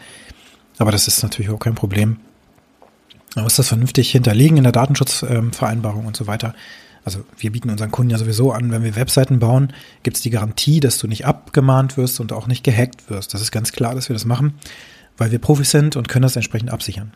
Aber 0.77 0.91
das 0.91 1.07
ist 1.07 1.23
natürlich 1.23 1.51
auch 1.51 1.59
kein 1.59 1.75
Problem. 1.75 2.17
Man 3.35 3.43
muss 3.43 3.55
das 3.55 3.67
vernünftig 3.67 4.11
hinterlegen 4.11 4.57
in 4.57 4.63
der 4.63 4.71
Datenschutzvereinbarung 4.71 6.05
und 6.05 6.15
so 6.15 6.27
weiter. 6.27 6.55
Also 7.03 7.23
wir 7.37 7.51
bieten 7.51 7.69
unseren 7.69 7.91
Kunden 7.91 8.09
ja 8.09 8.17
sowieso 8.17 8.51
an, 8.51 8.71
wenn 8.71 8.83
wir 8.83 8.95
Webseiten 8.95 9.39
bauen, 9.39 9.73
gibt 10.03 10.17
es 10.17 10.23
die 10.23 10.31
Garantie, 10.31 10.79
dass 10.79 10.97
du 10.97 11.07
nicht 11.07 11.25
abgemahnt 11.25 11.97
wirst 11.97 12.19
und 12.19 12.33
auch 12.33 12.47
nicht 12.47 12.63
gehackt 12.63 13.09
wirst. 13.09 13.33
Das 13.33 13.41
ist 13.41 13.51
ganz 13.51 13.71
klar, 13.71 13.93
dass 13.93 14.09
wir 14.09 14.15
das 14.15 14.25
machen, 14.25 14.55
weil 15.17 15.31
wir 15.31 15.39
Profis 15.39 15.69
sind 15.69 15.95
und 15.95 16.07
können 16.07 16.23
das 16.23 16.35
entsprechend 16.35 16.71
absichern. 16.71 17.13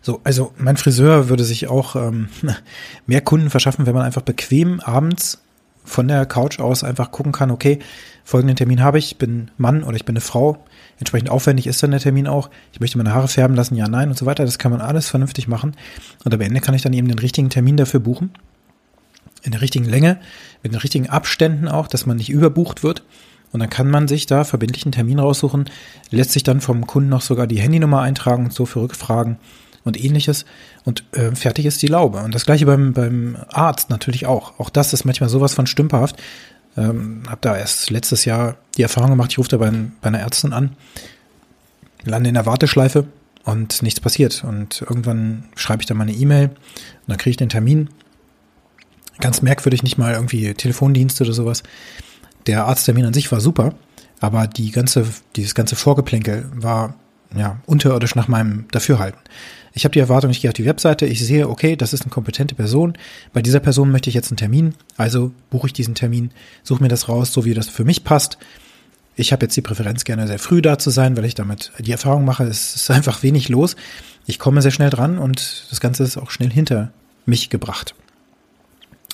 So, 0.00 0.20
also 0.24 0.54
mein 0.56 0.78
Friseur 0.78 1.28
würde 1.28 1.44
sich 1.44 1.68
auch 1.68 1.96
ähm, 1.96 2.28
mehr 3.06 3.20
Kunden 3.20 3.50
verschaffen, 3.50 3.84
wenn 3.84 3.94
man 3.94 4.04
einfach 4.04 4.22
bequem 4.22 4.80
abends 4.80 5.42
von 5.84 6.08
der 6.08 6.26
Couch 6.26 6.60
aus 6.60 6.84
einfach 6.84 7.10
gucken 7.10 7.32
kann, 7.32 7.50
okay, 7.50 7.78
folgenden 8.24 8.56
Termin 8.56 8.82
habe 8.82 8.98
ich, 8.98 9.18
bin 9.18 9.50
Mann 9.56 9.82
oder 9.82 9.96
ich 9.96 10.04
bin 10.04 10.14
eine 10.14 10.20
Frau, 10.20 10.64
entsprechend 10.98 11.30
aufwendig 11.30 11.66
ist 11.66 11.82
dann 11.82 11.90
der 11.90 12.00
Termin 12.00 12.26
auch. 12.26 12.50
Ich 12.72 12.80
möchte 12.80 12.98
meine 12.98 13.14
Haare 13.14 13.28
färben 13.28 13.56
lassen, 13.56 13.74
ja, 13.74 13.88
nein 13.88 14.08
und 14.08 14.18
so 14.18 14.26
weiter. 14.26 14.44
Das 14.44 14.58
kann 14.58 14.70
man 14.70 14.80
alles 14.80 15.08
vernünftig 15.08 15.48
machen. 15.48 15.74
Und 16.24 16.34
am 16.34 16.40
Ende 16.40 16.60
kann 16.60 16.74
ich 16.74 16.82
dann 16.82 16.92
eben 16.92 17.08
den 17.08 17.18
richtigen 17.18 17.50
Termin 17.50 17.76
dafür 17.76 18.00
buchen. 18.00 18.30
In 19.42 19.52
der 19.52 19.62
richtigen 19.62 19.86
Länge, 19.86 20.20
mit 20.62 20.72
den 20.72 20.80
richtigen 20.80 21.08
Abständen 21.08 21.66
auch, 21.66 21.88
dass 21.88 22.06
man 22.06 22.18
nicht 22.18 22.28
überbucht 22.28 22.82
wird. 22.82 23.02
Und 23.52 23.60
dann 23.60 23.70
kann 23.70 23.90
man 23.90 24.06
sich 24.06 24.26
da 24.26 24.44
verbindlich 24.44 24.84
einen 24.84 24.92
Termin 24.92 25.18
raussuchen, 25.18 25.64
lässt 26.10 26.32
sich 26.32 26.44
dann 26.44 26.60
vom 26.60 26.86
Kunden 26.86 27.08
noch 27.08 27.22
sogar 27.22 27.46
die 27.46 27.58
Handynummer 27.58 28.00
eintragen 28.00 28.44
und 28.44 28.52
so 28.52 28.64
für 28.64 28.82
Rückfragen 28.82 29.38
und 29.84 30.02
ähnliches. 30.02 30.44
Und 30.84 31.04
äh, 31.12 31.34
fertig 31.34 31.66
ist 31.66 31.82
die 31.82 31.86
Laube. 31.86 32.18
Und 32.18 32.34
das 32.34 32.44
gleiche 32.44 32.66
beim, 32.66 32.92
beim 32.92 33.36
Arzt 33.48 33.90
natürlich 33.90 34.26
auch. 34.26 34.58
Auch 34.58 34.70
das 34.70 34.92
ist 34.92 35.04
manchmal 35.04 35.30
sowas 35.30 35.54
von 35.54 35.66
stümperhaft. 35.66 36.16
Ähm, 36.76 37.22
habe 37.28 37.38
da 37.40 37.56
erst 37.56 37.90
letztes 37.90 38.24
Jahr 38.24 38.56
die 38.76 38.82
Erfahrung 38.82 39.10
gemacht, 39.10 39.32
ich 39.32 39.38
rufe 39.38 39.48
da 39.48 39.56
bei, 39.56 39.70
bei 39.70 40.08
einer 40.08 40.20
Ärztin 40.20 40.52
an, 40.52 40.76
lande 42.04 42.28
in 42.28 42.34
der 42.34 42.46
Warteschleife 42.46 43.06
und 43.44 43.82
nichts 43.82 44.00
passiert. 44.00 44.44
Und 44.44 44.82
irgendwann 44.82 45.44
schreibe 45.56 45.82
ich 45.82 45.86
dann 45.86 45.96
mal 45.96 46.04
eine 46.04 46.12
E-Mail 46.12 46.48
und 46.48 47.08
dann 47.08 47.18
kriege 47.18 47.32
ich 47.32 47.36
den 47.36 47.48
Termin. 47.48 47.90
Ganz 49.18 49.42
merkwürdig, 49.42 49.82
nicht 49.82 49.98
mal 49.98 50.14
irgendwie 50.14 50.54
Telefondienst 50.54 51.20
oder 51.20 51.32
sowas. 51.32 51.62
Der 52.46 52.66
Arzttermin 52.66 53.04
an 53.04 53.12
sich 53.12 53.30
war 53.32 53.40
super, 53.40 53.74
aber 54.20 54.46
die 54.46 54.70
ganze, 54.70 55.06
dieses 55.36 55.54
ganze 55.54 55.76
Vorgeplänkel 55.76 56.50
war 56.54 56.94
ja 57.36 57.60
unterirdisch 57.66 58.14
nach 58.14 58.28
meinem 58.28 58.66
Dafürhalten. 58.70 59.20
Ich 59.72 59.84
habe 59.84 59.92
die 59.92 60.00
Erwartung, 60.00 60.30
ich 60.30 60.40
gehe 60.40 60.50
auf 60.50 60.54
die 60.54 60.64
Webseite, 60.64 61.06
ich 61.06 61.24
sehe, 61.24 61.48
okay, 61.48 61.76
das 61.76 61.92
ist 61.92 62.02
eine 62.02 62.10
kompetente 62.10 62.54
Person. 62.54 62.94
Bei 63.32 63.40
dieser 63.40 63.60
Person 63.60 63.92
möchte 63.92 64.10
ich 64.10 64.14
jetzt 64.14 64.30
einen 64.30 64.36
Termin, 64.36 64.74
also 64.96 65.30
buche 65.48 65.68
ich 65.68 65.72
diesen 65.72 65.94
Termin, 65.94 66.32
suche 66.64 66.82
mir 66.82 66.88
das 66.88 67.08
raus, 67.08 67.32
so 67.32 67.44
wie 67.44 67.54
das 67.54 67.68
für 67.68 67.84
mich 67.84 68.02
passt. 68.02 68.38
Ich 69.14 69.32
habe 69.32 69.44
jetzt 69.44 69.56
die 69.56 69.62
Präferenz, 69.62 70.04
gerne 70.04 70.26
sehr 70.26 70.38
früh 70.38 70.62
da 70.62 70.78
zu 70.78 70.90
sein, 70.90 71.16
weil 71.16 71.24
ich 71.24 71.34
damit 71.34 71.72
die 71.78 71.92
Erfahrung 71.92 72.24
mache, 72.24 72.44
es 72.44 72.74
ist 72.74 72.90
einfach 72.90 73.22
wenig 73.22 73.48
los. 73.48 73.76
Ich 74.26 74.38
komme 74.38 74.62
sehr 74.62 74.70
schnell 74.70 74.90
dran 74.90 75.18
und 75.18 75.66
das 75.70 75.80
Ganze 75.80 76.02
ist 76.02 76.16
auch 76.16 76.30
schnell 76.30 76.50
hinter 76.50 76.92
mich 77.26 77.50
gebracht. 77.50 77.94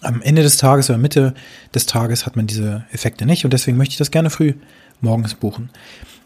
Am 0.02 0.22
Ende 0.22 0.42
des 0.42 0.58
Tages 0.58 0.90
oder 0.90 0.98
Mitte 0.98 1.34
des 1.74 1.86
Tages 1.86 2.26
hat 2.26 2.36
man 2.36 2.46
diese 2.46 2.84
Effekte 2.92 3.26
nicht 3.26 3.44
und 3.44 3.52
deswegen 3.52 3.76
möchte 3.76 3.92
ich 3.92 3.98
das 3.98 4.10
gerne 4.10 4.30
früh 4.30 4.54
morgens 5.00 5.34
buchen. 5.34 5.70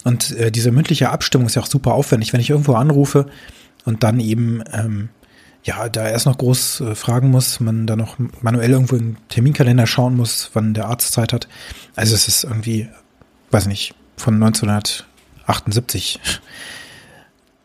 Und 0.04 0.32
äh, 0.32 0.50
diese 0.50 0.72
mündliche 0.72 1.10
Abstimmung 1.10 1.46
ist 1.46 1.56
ja 1.56 1.62
auch 1.62 1.66
super 1.66 1.92
aufwendig. 1.92 2.32
Wenn 2.32 2.40
ich 2.40 2.50
irgendwo 2.50 2.74
anrufe 2.74 3.26
und 3.84 4.02
dann 4.02 4.20
eben 4.20 4.62
ähm, 4.72 5.10
ja, 5.62 5.88
da 5.88 6.08
erst 6.08 6.26
noch 6.26 6.38
groß 6.38 6.80
äh, 6.80 6.94
fragen 6.94 7.30
muss, 7.30 7.60
man 7.60 7.86
da 7.86 7.96
noch 7.96 8.16
manuell 8.40 8.70
irgendwo 8.70 8.96
im 8.96 9.16
Terminkalender 9.28 9.86
schauen 9.86 10.16
muss, 10.16 10.50
wann 10.54 10.74
der 10.74 10.86
Arzt 10.86 11.12
Zeit 11.12 11.32
hat. 11.32 11.48
Also 11.96 12.14
es 12.14 12.28
ist 12.28 12.44
irgendwie, 12.44 12.88
weiß 13.50 13.66
nicht, 13.66 13.94
von 14.16 14.34
1978. 14.34 16.20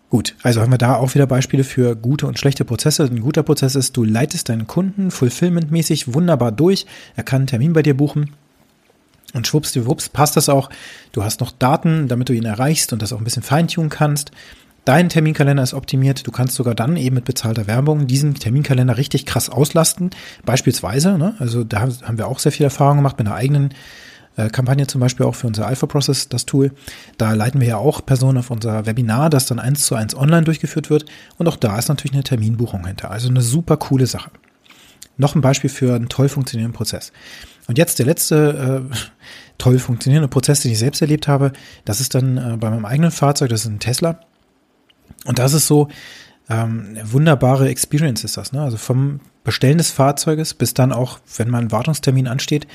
Gut, 0.09 0.35
also 0.43 0.61
haben 0.61 0.71
wir 0.71 0.77
da 0.77 0.95
auch 0.95 1.15
wieder 1.15 1.27
Beispiele 1.27 1.63
für 1.63 1.95
gute 1.95 2.27
und 2.27 2.37
schlechte 2.39 2.63
Prozesse. 2.63 3.03
Ein 3.03 3.21
guter 3.21 3.43
Prozess 3.43 3.75
ist, 3.75 3.97
du 3.97 4.03
leitest 4.03 4.49
deinen 4.49 4.67
Kunden 4.67 5.09
fulfillmentmäßig 5.11 6.13
wunderbar 6.13 6.51
durch. 6.51 6.85
Er 7.15 7.23
kann 7.23 7.41
einen 7.41 7.47
Termin 7.47 7.73
bei 7.73 7.81
dir 7.81 7.97
buchen. 7.97 8.31
Und 9.35 9.45
schwuppsdiwupps 9.45 10.09
passt 10.09 10.37
das 10.37 10.47
auch. 10.49 10.69
Du 11.11 11.23
hast 11.23 11.41
noch 11.41 11.51
Daten, 11.51 12.07
damit 12.07 12.29
du 12.29 12.33
ihn 12.33 12.45
erreichst 12.45 12.93
und 12.93 13.01
das 13.01 13.11
auch 13.11 13.17
ein 13.19 13.25
bisschen 13.25 13.43
feintunen 13.43 13.89
kannst. 13.89 14.31
Dein 14.85 15.09
Terminkalender 15.09 15.61
ist 15.61 15.73
optimiert. 15.73 16.25
Du 16.25 16.31
kannst 16.31 16.55
sogar 16.55 16.73
dann 16.73 16.95
eben 16.95 17.15
mit 17.15 17.25
bezahlter 17.25 17.67
Werbung 17.67 18.07
diesen 18.07 18.35
Terminkalender 18.35 18.97
richtig 18.97 19.25
krass 19.25 19.49
auslasten. 19.49 20.11
Beispielsweise, 20.45 21.17
ne? 21.17 21.35
also 21.39 21.63
da 21.63 21.81
haben 21.81 22.17
wir 22.17 22.27
auch 22.27 22.39
sehr 22.39 22.51
viel 22.51 22.63
Erfahrung 22.63 22.97
gemacht 22.97 23.17
mit 23.17 23.27
einer 23.27 23.35
eigenen 23.35 23.73
äh, 24.37 24.49
Kampagne 24.49 24.87
zum 24.87 25.01
Beispiel 25.01 25.25
auch 25.25 25.35
für 25.35 25.47
unser 25.47 25.67
Alpha 25.67 25.87
Process, 25.87 26.29
das 26.29 26.45
Tool. 26.45 26.71
Da 27.17 27.33
leiten 27.33 27.59
wir 27.59 27.67
ja 27.67 27.77
auch 27.77 28.05
Personen 28.05 28.37
auf 28.37 28.51
unser 28.51 28.85
Webinar, 28.85 29.29
das 29.29 29.47
dann 29.47 29.59
eins 29.59 29.85
zu 29.85 29.95
eins 29.95 30.15
online 30.15 30.43
durchgeführt 30.43 30.89
wird. 30.89 31.05
Und 31.37 31.47
auch 31.47 31.57
da 31.57 31.77
ist 31.77 31.89
natürlich 31.89 32.13
eine 32.13 32.23
Terminbuchung 32.23 32.85
hinter. 32.85 33.11
Also 33.11 33.27
eine 33.27 33.41
super 33.41 33.77
coole 33.77 34.07
Sache. 34.07 34.29
Noch 35.17 35.35
ein 35.35 35.41
Beispiel 35.41 35.69
für 35.69 35.95
einen 35.95 36.09
toll 36.09 36.29
funktionierenden 36.29 36.75
Prozess. 36.75 37.11
Und 37.67 37.77
jetzt 37.77 37.99
der 37.99 38.05
letzte 38.05 38.85
äh, 38.91 38.95
toll 39.57 39.79
funktionierende 39.79 40.27
Prozess, 40.27 40.61
den 40.61 40.71
ich 40.71 40.79
selbst 40.79 41.01
erlebt 41.01 41.27
habe. 41.27 41.53
Das 41.85 42.01
ist 42.01 42.15
dann 42.15 42.37
äh, 42.37 42.57
bei 42.57 42.69
meinem 42.69 42.85
eigenen 42.85 43.11
Fahrzeug, 43.11 43.49
das 43.49 43.61
ist 43.61 43.67
ein 43.67 43.79
Tesla. 43.79 44.19
Und 45.25 45.39
das 45.39 45.53
ist 45.53 45.67
so, 45.67 45.87
ähm, 46.49 46.97
wunderbare 47.03 47.69
Experience 47.69 48.23
ist 48.23 48.37
das. 48.37 48.51
Ne? 48.51 48.61
Also 48.61 48.77
vom 48.77 49.19
Bestellen 49.43 49.77
des 49.77 49.91
Fahrzeuges 49.91 50.53
bis 50.53 50.73
dann 50.73 50.91
auch, 50.91 51.19
wenn 51.37 51.49
mal 51.49 51.61
ein 51.61 51.71
Wartungstermin 51.71 52.27
ansteht, 52.27 52.67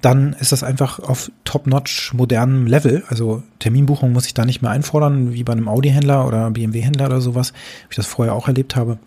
dann 0.00 0.34
ist 0.34 0.52
das 0.52 0.62
einfach 0.62 1.00
auf 1.00 1.30
top-notch 1.44 2.12
modernem 2.14 2.66
Level. 2.66 3.02
Also 3.08 3.42
Terminbuchung 3.58 4.12
muss 4.12 4.26
ich 4.26 4.34
da 4.34 4.44
nicht 4.44 4.62
mehr 4.62 4.70
einfordern, 4.70 5.32
wie 5.32 5.42
bei 5.42 5.52
einem 5.52 5.68
Audi-Händler 5.68 6.26
oder 6.26 6.50
BMW-Händler 6.50 7.06
oder 7.06 7.20
sowas, 7.20 7.52
wie 7.52 7.92
ich 7.92 7.96
das 7.96 8.06
vorher 8.06 8.34
auch 8.34 8.46
erlebt 8.46 8.76
habe. 8.76 8.98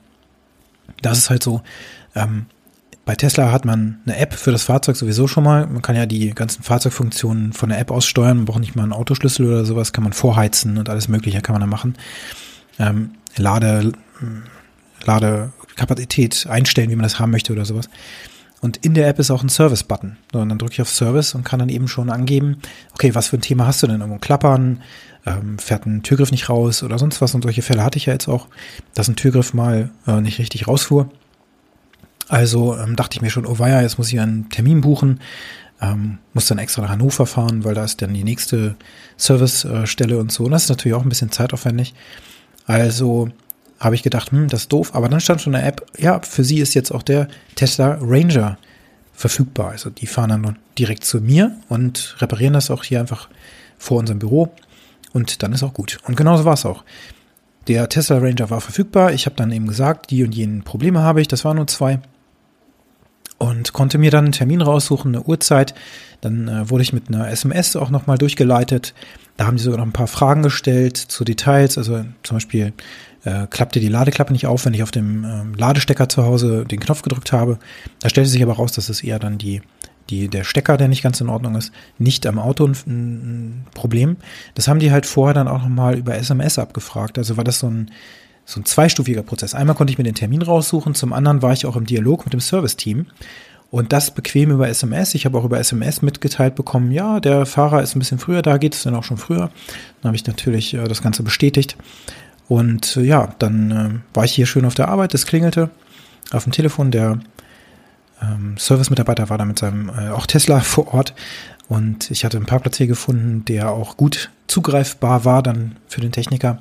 Das 1.01 1.17
ist 1.17 1.29
halt 1.29 1.43
so. 1.43 1.61
Ähm, 2.15 2.45
bei 3.05 3.15
Tesla 3.15 3.51
hat 3.51 3.65
man 3.65 3.99
eine 4.05 4.17
App 4.17 4.33
für 4.33 4.51
das 4.51 4.63
Fahrzeug 4.63 4.95
sowieso 4.95 5.27
schon 5.27 5.43
mal. 5.43 5.65
Man 5.67 5.81
kann 5.81 5.95
ja 5.95 6.05
die 6.05 6.29
ganzen 6.31 6.63
Fahrzeugfunktionen 6.63 7.51
von 7.53 7.69
der 7.69 7.79
App 7.79 7.89
aus 7.91 8.05
steuern. 8.05 8.37
Man 8.37 8.45
braucht 8.45 8.59
nicht 8.59 8.75
mal 8.75 8.83
einen 8.83 8.93
Autoschlüssel 8.93 9.47
oder 9.47 9.65
sowas. 9.65 9.91
Kann 9.91 10.03
man 10.03 10.13
vorheizen 10.13 10.77
und 10.77 10.87
alles 10.87 11.07
Mögliche 11.07 11.41
kann 11.41 11.53
man 11.53 11.61
da 11.61 11.67
machen. 11.67 11.97
Ähm, 12.77 13.11
Lade, 13.37 13.93
Ladekapazität 15.03 16.45
einstellen, 16.47 16.91
wie 16.91 16.95
man 16.95 17.03
das 17.03 17.19
haben 17.19 17.31
möchte 17.31 17.53
oder 17.53 17.65
sowas. 17.65 17.89
Und 18.61 18.77
in 18.77 18.93
der 18.93 19.07
App 19.07 19.17
ist 19.17 19.31
auch 19.31 19.41
ein 19.41 19.49
Service-Button. 19.49 20.17
So, 20.31 20.39
und 20.39 20.49
dann 20.49 20.59
drücke 20.59 20.73
ich 20.73 20.81
auf 20.81 20.89
Service 20.89 21.33
und 21.33 21.43
kann 21.43 21.59
dann 21.59 21.69
eben 21.69 21.87
schon 21.87 22.11
angeben, 22.11 22.57
okay, 22.93 23.15
was 23.15 23.27
für 23.27 23.37
ein 23.37 23.41
Thema 23.41 23.65
hast 23.65 23.81
du 23.81 23.87
denn? 23.87 24.01
Irgendwo 24.01 24.19
klappern, 24.19 24.83
ähm, 25.25 25.59
fährt 25.59 25.85
ein 25.85 26.03
Türgriff 26.03 26.31
nicht 26.31 26.49
raus 26.49 26.83
oder 26.83 26.97
sonst 26.97 27.21
was. 27.21 27.35
Und 27.35 27.43
solche 27.43 27.61
Fälle 27.61 27.83
hatte 27.83 27.97
ich 27.97 28.07
ja 28.07 28.13
jetzt 28.13 28.27
auch, 28.27 28.47
dass 28.93 29.07
ein 29.07 29.15
Türgriff 29.15 29.53
mal 29.53 29.89
äh, 30.07 30.21
nicht 30.21 30.39
richtig 30.39 30.67
rausfuhr. 30.67 31.09
Also 32.27 32.77
ähm, 32.77 32.95
dachte 32.95 33.17
ich 33.17 33.21
mir 33.21 33.29
schon, 33.29 33.45
oh 33.45 33.59
weia, 33.59 33.81
jetzt 33.81 33.97
muss 33.97 34.11
ich 34.11 34.19
einen 34.19 34.49
Termin 34.49 34.81
buchen. 34.81 35.19
Ähm, 35.81 36.19
muss 36.33 36.47
dann 36.47 36.59
extra 36.59 36.83
nach 36.83 36.89
Hannover 36.89 37.25
fahren, 37.25 37.63
weil 37.63 37.73
da 37.73 37.83
ist 37.83 38.01
dann 38.01 38.13
die 38.13 38.23
nächste 38.23 38.75
Servicestelle 39.17 40.17
und 40.19 40.31
so. 40.31 40.45
Und 40.45 40.51
das 40.51 40.63
ist 40.63 40.69
natürlich 40.69 40.95
auch 40.95 41.03
ein 41.03 41.09
bisschen 41.09 41.31
zeitaufwendig. 41.31 41.93
Also 42.65 43.29
habe 43.79 43.95
ich 43.95 44.03
gedacht, 44.03 44.31
hm, 44.31 44.47
das 44.47 44.61
ist 44.61 44.73
doof. 44.73 44.93
Aber 44.93 45.09
dann 45.09 45.19
stand 45.19 45.41
schon 45.41 45.53
in 45.53 45.59
der 45.59 45.67
App, 45.67 45.85
ja, 45.97 46.21
für 46.21 46.43
sie 46.43 46.59
ist 46.59 46.75
jetzt 46.75 46.91
auch 46.91 47.03
der 47.03 47.27
Tesla 47.55 47.97
Ranger 47.99 48.57
verfügbar. 49.13 49.71
Also 49.71 49.89
die 49.89 50.07
fahren 50.07 50.29
dann 50.29 50.57
direkt 50.77 51.03
zu 51.03 51.19
mir 51.19 51.57
und 51.67 52.15
reparieren 52.19 52.53
das 52.53 52.71
auch 52.71 52.83
hier 52.83 52.99
einfach 52.99 53.27
vor 53.77 53.97
unserem 53.97 54.19
Büro. 54.19 54.53
Und 55.13 55.43
dann 55.43 55.53
ist 55.53 55.63
auch 55.63 55.73
gut. 55.73 55.99
Und 56.07 56.15
genauso 56.15 56.45
war 56.45 56.53
es 56.53 56.65
auch. 56.65 56.83
Der 57.67 57.89
Tesla 57.89 58.17
Ranger 58.17 58.49
war 58.49 58.61
verfügbar. 58.61 59.13
Ich 59.13 59.25
habe 59.25 59.35
dann 59.35 59.51
eben 59.51 59.67
gesagt, 59.67 60.09
die 60.09 60.23
und 60.23 60.33
jenen 60.33 60.63
Probleme 60.63 61.01
habe 61.01 61.21
ich. 61.21 61.27
Das 61.27 61.45
waren 61.45 61.57
nur 61.57 61.67
zwei. 61.67 61.99
Und 63.37 63.73
konnte 63.73 63.97
mir 63.97 64.11
dann 64.11 64.25
einen 64.25 64.33
Termin 64.33 64.61
raussuchen, 64.61 65.15
eine 65.15 65.23
Uhrzeit. 65.23 65.73
Dann 66.21 66.47
äh, 66.47 66.69
wurde 66.69 66.83
ich 66.83 66.93
mit 66.93 67.09
einer 67.09 67.29
SMS 67.29 67.75
auch 67.75 67.89
nochmal 67.89 68.17
durchgeleitet. 68.17 68.93
Da 69.37 69.47
haben 69.47 69.57
die 69.57 69.63
sogar 69.63 69.79
noch 69.79 69.85
ein 69.85 69.93
paar 69.93 70.07
Fragen 70.07 70.43
gestellt 70.43 70.97
zu 70.97 71.23
Details. 71.23 71.77
Also 71.77 72.05
zum 72.23 72.37
Beispiel, 72.37 72.73
äh, 73.23 73.47
klappte 73.47 73.79
die 73.79 73.87
Ladeklappe 73.87 74.33
nicht 74.33 74.47
auf, 74.47 74.65
wenn 74.65 74.73
ich 74.73 74.83
auf 74.83 74.91
dem 74.91 75.23
ähm, 75.23 75.53
Ladestecker 75.55 76.09
zu 76.09 76.23
Hause 76.23 76.65
den 76.65 76.79
Knopf 76.79 77.01
gedrückt 77.01 77.31
habe. 77.31 77.59
Da 77.99 78.09
stellte 78.09 78.29
sich 78.29 78.41
aber 78.41 78.53
raus, 78.53 78.71
dass 78.71 78.89
es 78.89 79.03
eher 79.03 79.19
dann 79.19 79.37
die, 79.37 79.61
die, 80.09 80.27
der 80.27 80.43
Stecker, 80.43 80.77
der 80.77 80.87
nicht 80.87 81.03
ganz 81.03 81.21
in 81.21 81.29
Ordnung 81.29 81.55
ist, 81.55 81.71
nicht 81.97 82.25
am 82.25 82.39
Auto 82.39 82.65
ein, 82.65 82.75
ein 82.87 83.65
Problem. 83.73 84.17
Das 84.55 84.67
haben 84.67 84.79
die 84.79 84.91
halt 84.91 85.05
vorher 85.05 85.33
dann 85.33 85.47
auch 85.47 85.61
nochmal 85.61 85.97
über 85.97 86.15
SMS 86.15 86.59
abgefragt. 86.59 87.17
Also 87.17 87.37
war 87.37 87.43
das 87.43 87.59
so 87.59 87.67
ein, 87.67 87.91
so 88.45 88.59
ein 88.59 88.65
zweistufiger 88.65 89.23
Prozess. 89.23 89.55
Einmal 89.55 89.75
konnte 89.75 89.91
ich 89.91 89.97
mir 89.97 90.03
den 90.03 90.15
Termin 90.15 90.41
raussuchen, 90.41 90.95
zum 90.95 91.13
anderen 91.13 91.41
war 91.41 91.53
ich 91.53 91.65
auch 91.65 91.75
im 91.75 91.85
Dialog 91.85 92.25
mit 92.25 92.33
dem 92.33 92.41
Service-Team. 92.41 93.07
Und 93.69 93.93
das 93.93 94.11
bequem 94.11 94.51
über 94.51 94.67
SMS. 94.67 95.15
Ich 95.15 95.25
habe 95.25 95.37
auch 95.37 95.45
über 95.45 95.57
SMS 95.57 96.01
mitgeteilt 96.01 96.55
bekommen, 96.55 96.91
ja, 96.91 97.21
der 97.21 97.45
Fahrer 97.45 97.81
ist 97.81 97.95
ein 97.95 97.99
bisschen 97.99 98.19
früher 98.19 98.41
da, 98.41 98.57
geht 98.57 98.75
es 98.75 98.83
dann 98.83 98.95
auch 98.95 99.05
schon 99.05 99.15
früher. 99.15 99.49
Dann 100.01 100.09
habe 100.09 100.15
ich 100.17 100.27
natürlich 100.27 100.73
äh, 100.73 100.83
das 100.83 101.01
Ganze 101.01 101.23
bestätigt. 101.23 101.77
Und 102.49 102.97
äh, 102.97 103.03
ja, 103.03 103.33
dann 103.39 103.71
äh, 103.71 103.89
war 104.13 104.25
ich 104.25 104.33
hier 104.33 104.45
schön 104.45 104.65
auf 104.65 104.75
der 104.75 104.89
Arbeit, 104.89 105.13
es 105.13 105.25
klingelte 105.25 105.69
auf 106.31 106.43
dem 106.43 106.51
Telefon. 106.51 106.91
Der 106.91 107.19
ähm, 108.21 108.57
Service-Mitarbeiter 108.57 109.29
war 109.29 109.37
da 109.37 109.45
mit 109.45 109.59
seinem 109.59 109.89
äh, 109.89 110.09
auch 110.09 110.25
Tesla 110.25 110.59
vor 110.59 110.93
Ort. 110.93 111.13
Und 111.67 112.11
ich 112.11 112.25
hatte 112.25 112.37
einen 112.37 112.45
Parkplatz 112.45 112.77
hier 112.77 112.87
gefunden, 112.87 113.45
der 113.45 113.71
auch 113.71 113.97
gut 113.97 114.29
zugreifbar 114.47 115.25
war 115.25 115.41
dann 115.41 115.77
für 115.87 116.01
den 116.01 116.11
Techniker. 116.11 116.59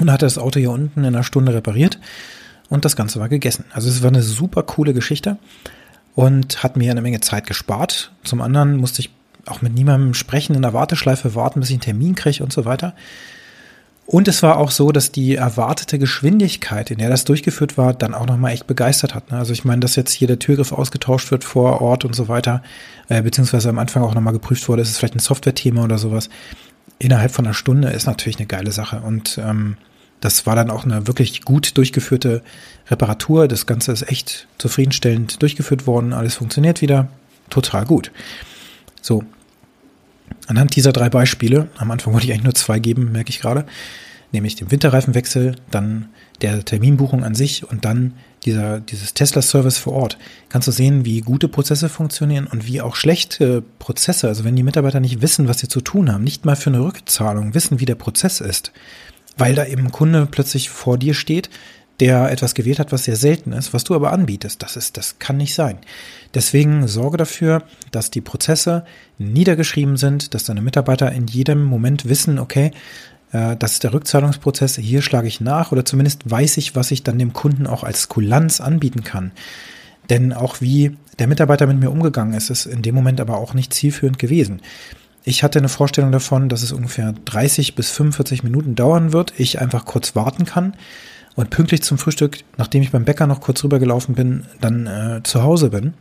Und 0.00 0.10
hatte 0.10 0.26
das 0.26 0.38
Auto 0.38 0.58
hier 0.58 0.70
unten 0.70 1.00
in 1.00 1.06
einer 1.06 1.24
Stunde 1.24 1.52
repariert. 1.52 1.98
Und 2.68 2.84
das 2.84 2.96
Ganze 2.96 3.20
war 3.20 3.28
gegessen. 3.28 3.64
Also 3.72 3.88
es 3.88 4.02
war 4.02 4.08
eine 4.08 4.22
super 4.22 4.62
coole 4.62 4.94
Geschichte 4.94 5.36
und 6.14 6.62
hat 6.62 6.76
mir 6.76 6.90
eine 6.90 7.02
Menge 7.02 7.20
Zeit 7.20 7.46
gespart. 7.46 8.12
Zum 8.24 8.40
anderen 8.40 8.76
musste 8.76 9.00
ich 9.00 9.10
auch 9.46 9.60
mit 9.60 9.74
niemandem 9.74 10.14
sprechen, 10.14 10.54
in 10.54 10.62
der 10.62 10.72
Warteschleife 10.72 11.34
warten, 11.34 11.60
bis 11.60 11.70
ich 11.70 11.74
einen 11.74 11.82
Termin 11.82 12.14
kriege 12.14 12.42
und 12.42 12.52
so 12.52 12.64
weiter. 12.64 12.94
Und 14.04 14.26
es 14.26 14.42
war 14.42 14.58
auch 14.58 14.70
so, 14.70 14.90
dass 14.90 15.12
die 15.12 15.36
erwartete 15.36 15.98
Geschwindigkeit, 15.98 16.90
in 16.90 16.98
der 16.98 17.08
das 17.08 17.24
durchgeführt 17.24 17.78
war, 17.78 17.94
dann 17.94 18.14
auch 18.14 18.26
nochmal 18.26 18.52
echt 18.52 18.66
begeistert 18.66 19.14
hat. 19.14 19.30
Ne? 19.30 19.38
Also 19.38 19.52
ich 19.52 19.64
meine, 19.64 19.80
dass 19.80 19.96
jetzt 19.96 20.12
hier 20.12 20.26
der 20.26 20.40
Türgriff 20.40 20.72
ausgetauscht 20.72 21.30
wird 21.30 21.44
vor 21.44 21.80
Ort 21.80 22.04
und 22.04 22.14
so 22.14 22.28
weiter, 22.28 22.62
äh, 23.08 23.22
beziehungsweise 23.22 23.68
am 23.68 23.78
Anfang 23.78 24.02
auch 24.02 24.14
nochmal 24.14 24.32
geprüft 24.32 24.68
wurde, 24.68 24.82
ist 24.82 24.90
es 24.90 24.98
vielleicht 24.98 25.14
ein 25.14 25.20
Software-Thema 25.20 25.84
oder 25.84 25.98
sowas. 25.98 26.30
Innerhalb 26.98 27.30
von 27.30 27.46
einer 27.46 27.54
Stunde 27.54 27.88
ist 27.88 28.06
natürlich 28.06 28.38
eine 28.38 28.46
geile 28.46 28.72
Sache. 28.72 29.00
Und 29.00 29.38
ähm, 29.38 29.76
das 30.20 30.46
war 30.46 30.56
dann 30.56 30.70
auch 30.70 30.84
eine 30.84 31.06
wirklich 31.06 31.42
gut 31.42 31.76
durchgeführte 31.76 32.42
Reparatur. 32.90 33.48
Das 33.48 33.66
Ganze 33.66 33.92
ist 33.92 34.08
echt 34.08 34.46
zufriedenstellend 34.58 35.42
durchgeführt 35.42 35.86
worden. 35.86 36.12
Alles 36.12 36.34
funktioniert 36.34 36.80
wieder. 36.80 37.08
Total 37.50 37.84
gut. 37.84 38.10
So, 39.00 39.24
Anhand 40.46 40.76
dieser 40.76 40.92
drei 40.92 41.08
Beispiele, 41.08 41.68
am 41.76 41.90
Anfang 41.90 42.12
wollte 42.12 42.26
ich 42.26 42.32
eigentlich 42.32 42.44
nur 42.44 42.54
zwei 42.54 42.78
geben, 42.78 43.12
merke 43.12 43.30
ich 43.30 43.40
gerade, 43.40 43.64
nämlich 44.32 44.56
den 44.56 44.70
Winterreifenwechsel, 44.70 45.56
dann 45.70 46.08
der 46.40 46.64
Terminbuchung 46.64 47.22
an 47.22 47.34
sich 47.34 47.68
und 47.68 47.84
dann 47.84 48.14
dieser, 48.44 48.80
dieses 48.80 49.14
Tesla-Service 49.14 49.78
vor 49.78 49.92
Ort, 49.92 50.18
kannst 50.48 50.66
du 50.66 50.72
sehen, 50.72 51.04
wie 51.04 51.20
gute 51.20 51.48
Prozesse 51.48 51.88
funktionieren 51.88 52.48
und 52.48 52.66
wie 52.66 52.80
auch 52.80 52.96
schlechte 52.96 53.62
Prozesse, 53.78 54.26
also 54.26 54.44
wenn 54.44 54.56
die 54.56 54.64
Mitarbeiter 54.64 55.00
nicht 55.00 55.22
wissen, 55.22 55.48
was 55.48 55.58
sie 55.58 55.68
zu 55.68 55.80
tun 55.80 56.12
haben, 56.12 56.24
nicht 56.24 56.44
mal 56.44 56.56
für 56.56 56.70
eine 56.70 56.82
Rückzahlung 56.82 57.54
wissen, 57.54 57.78
wie 57.78 57.84
der 57.84 57.94
Prozess 57.94 58.40
ist, 58.40 58.72
weil 59.36 59.54
da 59.54 59.64
eben 59.66 59.86
ein 59.86 59.92
Kunde 59.92 60.26
plötzlich 60.28 60.70
vor 60.70 60.98
dir 60.98 61.14
steht, 61.14 61.50
der 62.00 62.30
etwas 62.30 62.54
gewählt 62.54 62.78
hat, 62.78 62.92
was 62.92 63.04
sehr 63.04 63.16
selten 63.16 63.52
ist, 63.52 63.74
was 63.74 63.84
du 63.84 63.94
aber 63.94 64.12
anbietest. 64.12 64.62
Das 64.62 64.76
ist, 64.76 64.96
das 64.96 65.18
kann 65.18 65.36
nicht 65.36 65.54
sein. 65.54 65.78
Deswegen 66.34 66.88
sorge 66.88 67.16
dafür, 67.16 67.62
dass 67.90 68.10
die 68.10 68.20
Prozesse 68.20 68.84
niedergeschrieben 69.18 69.96
sind, 69.96 70.34
dass 70.34 70.44
deine 70.44 70.62
Mitarbeiter 70.62 71.12
in 71.12 71.26
jedem 71.26 71.64
Moment 71.64 72.08
wissen, 72.08 72.38
okay, 72.38 72.72
äh, 73.32 73.56
das 73.56 73.74
ist 73.74 73.84
der 73.84 73.92
Rückzahlungsprozess, 73.92 74.76
hier 74.76 75.02
schlage 75.02 75.28
ich 75.28 75.40
nach 75.40 75.72
oder 75.72 75.84
zumindest 75.84 76.28
weiß 76.30 76.56
ich, 76.56 76.74
was 76.74 76.90
ich 76.90 77.02
dann 77.02 77.18
dem 77.18 77.32
Kunden 77.32 77.66
auch 77.66 77.84
als 77.84 78.08
Kulanz 78.08 78.60
anbieten 78.60 79.04
kann. 79.04 79.32
Denn 80.10 80.32
auch 80.32 80.60
wie 80.60 80.96
der 81.18 81.28
Mitarbeiter 81.28 81.66
mit 81.66 81.78
mir 81.78 81.90
umgegangen 81.90 82.34
ist, 82.34 82.50
ist 82.50 82.66
in 82.66 82.82
dem 82.82 82.94
Moment 82.94 83.20
aber 83.20 83.36
auch 83.36 83.54
nicht 83.54 83.72
zielführend 83.72 84.18
gewesen. 84.18 84.60
Ich 85.24 85.44
hatte 85.44 85.60
eine 85.60 85.68
Vorstellung 85.68 86.10
davon, 86.10 86.48
dass 86.48 86.62
es 86.62 86.72
ungefähr 86.72 87.14
30 87.26 87.76
bis 87.76 87.90
45 87.90 88.42
Minuten 88.42 88.74
dauern 88.74 89.12
wird, 89.12 89.34
ich 89.38 89.60
einfach 89.60 89.84
kurz 89.84 90.16
warten 90.16 90.46
kann 90.46 90.74
und 91.34 91.50
pünktlich 91.50 91.82
zum 91.82 91.98
Frühstück, 91.98 92.38
nachdem 92.56 92.82
ich 92.82 92.90
beim 92.90 93.04
Bäcker 93.04 93.26
noch 93.26 93.40
kurz 93.40 93.64
rübergelaufen 93.64 94.14
bin, 94.14 94.44
dann 94.60 94.86
äh, 94.86 95.20
zu 95.22 95.42
Hause 95.42 95.70
bin. 95.70 95.94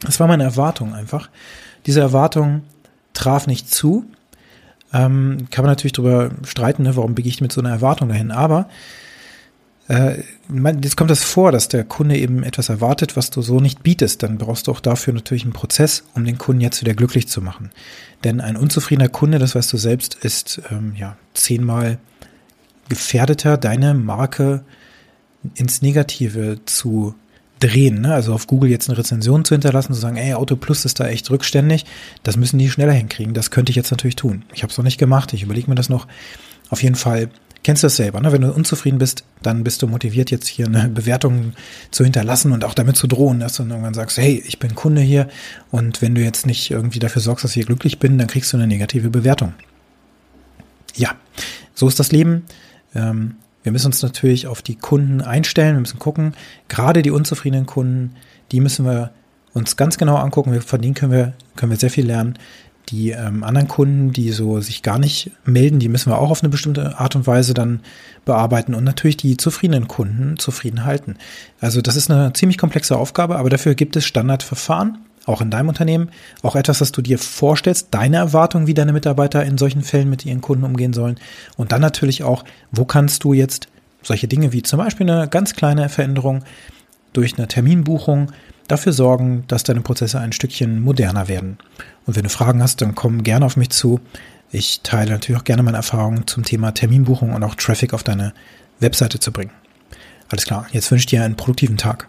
Das 0.00 0.20
war 0.20 0.26
meine 0.26 0.44
Erwartung 0.44 0.94
einfach. 0.94 1.28
Diese 1.86 2.00
Erwartung 2.00 2.62
traf 3.12 3.46
nicht 3.46 3.72
zu. 3.72 4.04
Ähm, 4.92 5.48
kann 5.50 5.64
man 5.64 5.72
natürlich 5.72 5.92
darüber 5.92 6.30
streiten, 6.44 6.84
ne, 6.84 6.96
warum 6.96 7.14
begehe 7.14 7.30
ich 7.30 7.40
mit 7.40 7.52
so 7.52 7.60
einer 7.60 7.70
Erwartung 7.70 8.08
dahin. 8.08 8.30
Aber 8.30 8.68
äh, 9.88 10.22
jetzt 10.82 10.96
kommt 10.96 11.10
das 11.10 11.24
vor, 11.24 11.52
dass 11.52 11.68
der 11.68 11.84
Kunde 11.84 12.16
eben 12.16 12.42
etwas 12.42 12.68
erwartet, 12.68 13.16
was 13.16 13.30
du 13.30 13.42
so 13.42 13.60
nicht 13.60 13.82
bietest. 13.82 14.22
Dann 14.22 14.38
brauchst 14.38 14.66
du 14.66 14.70
auch 14.70 14.80
dafür 14.80 15.12
natürlich 15.12 15.44
einen 15.44 15.52
Prozess, 15.52 16.04
um 16.14 16.24
den 16.24 16.38
Kunden 16.38 16.60
jetzt 16.60 16.80
wieder 16.80 16.94
glücklich 16.94 17.28
zu 17.28 17.42
machen. 17.42 17.70
Denn 18.24 18.40
ein 18.40 18.56
unzufriedener 18.56 19.08
Kunde, 19.08 19.38
das 19.38 19.54
weißt 19.54 19.72
du 19.72 19.76
selbst, 19.76 20.14
ist 20.14 20.62
ähm, 20.70 20.94
ja 20.96 21.16
zehnmal 21.34 21.98
gefährdeter, 22.88 23.56
deine 23.56 23.94
Marke 23.94 24.64
ins 25.54 25.82
Negative 25.82 26.58
zu 26.64 27.14
drehen. 27.60 28.02
Ne? 28.02 28.14
Also 28.14 28.34
auf 28.34 28.46
Google 28.46 28.70
jetzt 28.70 28.88
eine 28.88 28.98
Rezension 28.98 29.44
zu 29.44 29.54
hinterlassen, 29.54 29.94
zu 29.94 30.00
sagen, 30.00 30.16
ey, 30.16 30.34
Auto 30.34 30.56
Plus 30.56 30.84
ist 30.84 31.00
da 31.00 31.08
echt 31.08 31.30
rückständig, 31.30 31.84
das 32.22 32.36
müssen 32.36 32.58
die 32.58 32.70
schneller 32.70 32.92
hinkriegen. 32.92 33.34
Das 33.34 33.50
könnte 33.50 33.70
ich 33.70 33.76
jetzt 33.76 33.90
natürlich 33.90 34.16
tun. 34.16 34.44
Ich 34.54 34.62
habe 34.62 34.70
es 34.70 34.78
noch 34.78 34.84
nicht 34.84 34.98
gemacht, 34.98 35.32
ich 35.32 35.42
überlege 35.42 35.68
mir 35.68 35.74
das 35.74 35.88
noch. 35.88 36.06
Auf 36.70 36.82
jeden 36.82 36.94
Fall 36.94 37.30
kennst 37.64 37.82
du 37.82 37.86
das 37.86 37.96
selber. 37.96 38.20
Ne? 38.20 38.32
Wenn 38.32 38.42
du 38.42 38.52
unzufrieden 38.52 38.98
bist, 38.98 39.24
dann 39.42 39.64
bist 39.64 39.82
du 39.82 39.88
motiviert, 39.88 40.30
jetzt 40.30 40.46
hier 40.46 40.66
eine 40.66 40.88
Bewertung 40.88 41.52
zu 41.90 42.04
hinterlassen 42.04 42.52
und 42.52 42.64
auch 42.64 42.74
damit 42.74 42.96
zu 42.96 43.06
drohen, 43.06 43.40
dass 43.40 43.54
du 43.54 43.64
irgendwann 43.64 43.94
sagst, 43.94 44.18
hey, 44.18 44.42
ich 44.46 44.58
bin 44.58 44.74
Kunde 44.74 45.00
hier 45.00 45.28
und 45.70 46.00
wenn 46.00 46.14
du 46.14 46.22
jetzt 46.22 46.46
nicht 46.46 46.70
irgendwie 46.70 46.98
dafür 46.98 47.22
sorgst, 47.22 47.44
dass 47.44 47.52
ich 47.52 47.56
hier 47.56 47.66
glücklich 47.66 47.98
bin, 47.98 48.18
dann 48.18 48.28
kriegst 48.28 48.52
du 48.52 48.56
eine 48.56 48.66
negative 48.66 49.10
Bewertung. 49.10 49.54
Ja, 50.94 51.16
so 51.74 51.88
ist 51.88 52.00
das 52.00 52.12
Leben. 52.12 52.44
Ähm, 52.98 53.36
wir 53.62 53.72
müssen 53.72 53.86
uns 53.86 54.02
natürlich 54.02 54.46
auf 54.46 54.62
die 54.62 54.76
Kunden 54.76 55.20
einstellen, 55.20 55.74
wir 55.76 55.80
müssen 55.80 55.98
gucken, 55.98 56.34
gerade 56.68 57.02
die 57.02 57.10
unzufriedenen 57.10 57.66
Kunden, 57.66 58.14
die 58.52 58.60
müssen 58.60 58.84
wir 58.84 59.10
uns 59.52 59.76
ganz 59.76 59.98
genau 59.98 60.16
angucken, 60.16 60.58
von 60.60 60.80
denen 60.80 60.94
können 60.94 61.12
wir, 61.12 61.32
können 61.56 61.72
wir 61.72 61.78
sehr 61.78 61.90
viel 61.90 62.06
lernen. 62.06 62.38
Die 62.88 63.10
ähm, 63.10 63.44
anderen 63.44 63.68
Kunden, 63.68 64.12
die 64.12 64.30
so 64.30 64.60
sich 64.62 64.82
gar 64.82 64.98
nicht 64.98 65.32
melden, 65.44 65.78
die 65.78 65.90
müssen 65.90 66.10
wir 66.10 66.18
auch 66.18 66.30
auf 66.30 66.42
eine 66.42 66.48
bestimmte 66.48 66.98
Art 66.98 67.14
und 67.16 67.26
Weise 67.26 67.52
dann 67.52 67.80
bearbeiten 68.24 68.74
und 68.74 68.84
natürlich 68.84 69.18
die 69.18 69.36
zufriedenen 69.36 69.88
Kunden 69.88 70.38
zufrieden 70.38 70.86
halten. 70.86 71.16
Also 71.60 71.82
das 71.82 71.96
ist 71.96 72.10
eine 72.10 72.32
ziemlich 72.32 72.56
komplexe 72.56 72.96
Aufgabe, 72.96 73.36
aber 73.36 73.50
dafür 73.50 73.74
gibt 73.74 73.96
es 73.96 74.06
Standardverfahren, 74.06 74.96
auch 75.28 75.40
in 75.40 75.50
deinem 75.50 75.68
Unternehmen, 75.68 76.10
auch 76.42 76.56
etwas, 76.56 76.80
was 76.80 76.92
du 76.92 77.02
dir 77.02 77.18
vorstellst, 77.18 77.88
deine 77.90 78.16
Erwartungen, 78.16 78.66
wie 78.66 78.74
deine 78.74 78.92
Mitarbeiter 78.92 79.44
in 79.44 79.58
solchen 79.58 79.82
Fällen 79.82 80.10
mit 80.10 80.24
ihren 80.24 80.40
Kunden 80.40 80.64
umgehen 80.64 80.92
sollen 80.92 81.20
und 81.56 81.72
dann 81.72 81.80
natürlich 81.80 82.22
auch, 82.24 82.44
wo 82.72 82.84
kannst 82.84 83.24
du 83.24 83.32
jetzt 83.32 83.68
solche 84.02 84.28
Dinge 84.28 84.52
wie 84.52 84.62
zum 84.62 84.78
Beispiel 84.78 85.08
eine 85.08 85.28
ganz 85.28 85.54
kleine 85.54 85.88
Veränderung 85.88 86.44
durch 87.12 87.36
eine 87.36 87.48
Terminbuchung 87.48 88.32
dafür 88.68 88.92
sorgen, 88.92 89.44
dass 89.48 89.64
deine 89.64 89.80
Prozesse 89.80 90.20
ein 90.20 90.32
Stückchen 90.32 90.80
moderner 90.80 91.28
werden. 91.28 91.58
Und 92.06 92.16
wenn 92.16 92.22
du 92.22 92.30
Fragen 92.30 92.62
hast, 92.62 92.80
dann 92.80 92.94
komm 92.94 93.22
gerne 93.22 93.44
auf 93.44 93.56
mich 93.56 93.70
zu. 93.70 94.00
Ich 94.50 94.80
teile 94.82 95.12
natürlich 95.12 95.40
auch 95.40 95.44
gerne 95.44 95.62
meine 95.62 95.78
Erfahrungen 95.78 96.26
zum 96.26 96.44
Thema 96.44 96.72
Terminbuchung 96.72 97.34
und 97.34 97.42
auch 97.42 97.54
Traffic 97.54 97.92
auf 97.92 98.02
deine 98.02 98.32
Webseite 98.80 99.18
zu 99.20 99.32
bringen. 99.32 99.50
Alles 100.28 100.44
klar, 100.44 100.66
jetzt 100.72 100.90
wünsche 100.90 101.02
ich 101.02 101.06
dir 101.06 101.24
einen 101.24 101.36
produktiven 101.36 101.76
Tag. 101.76 102.08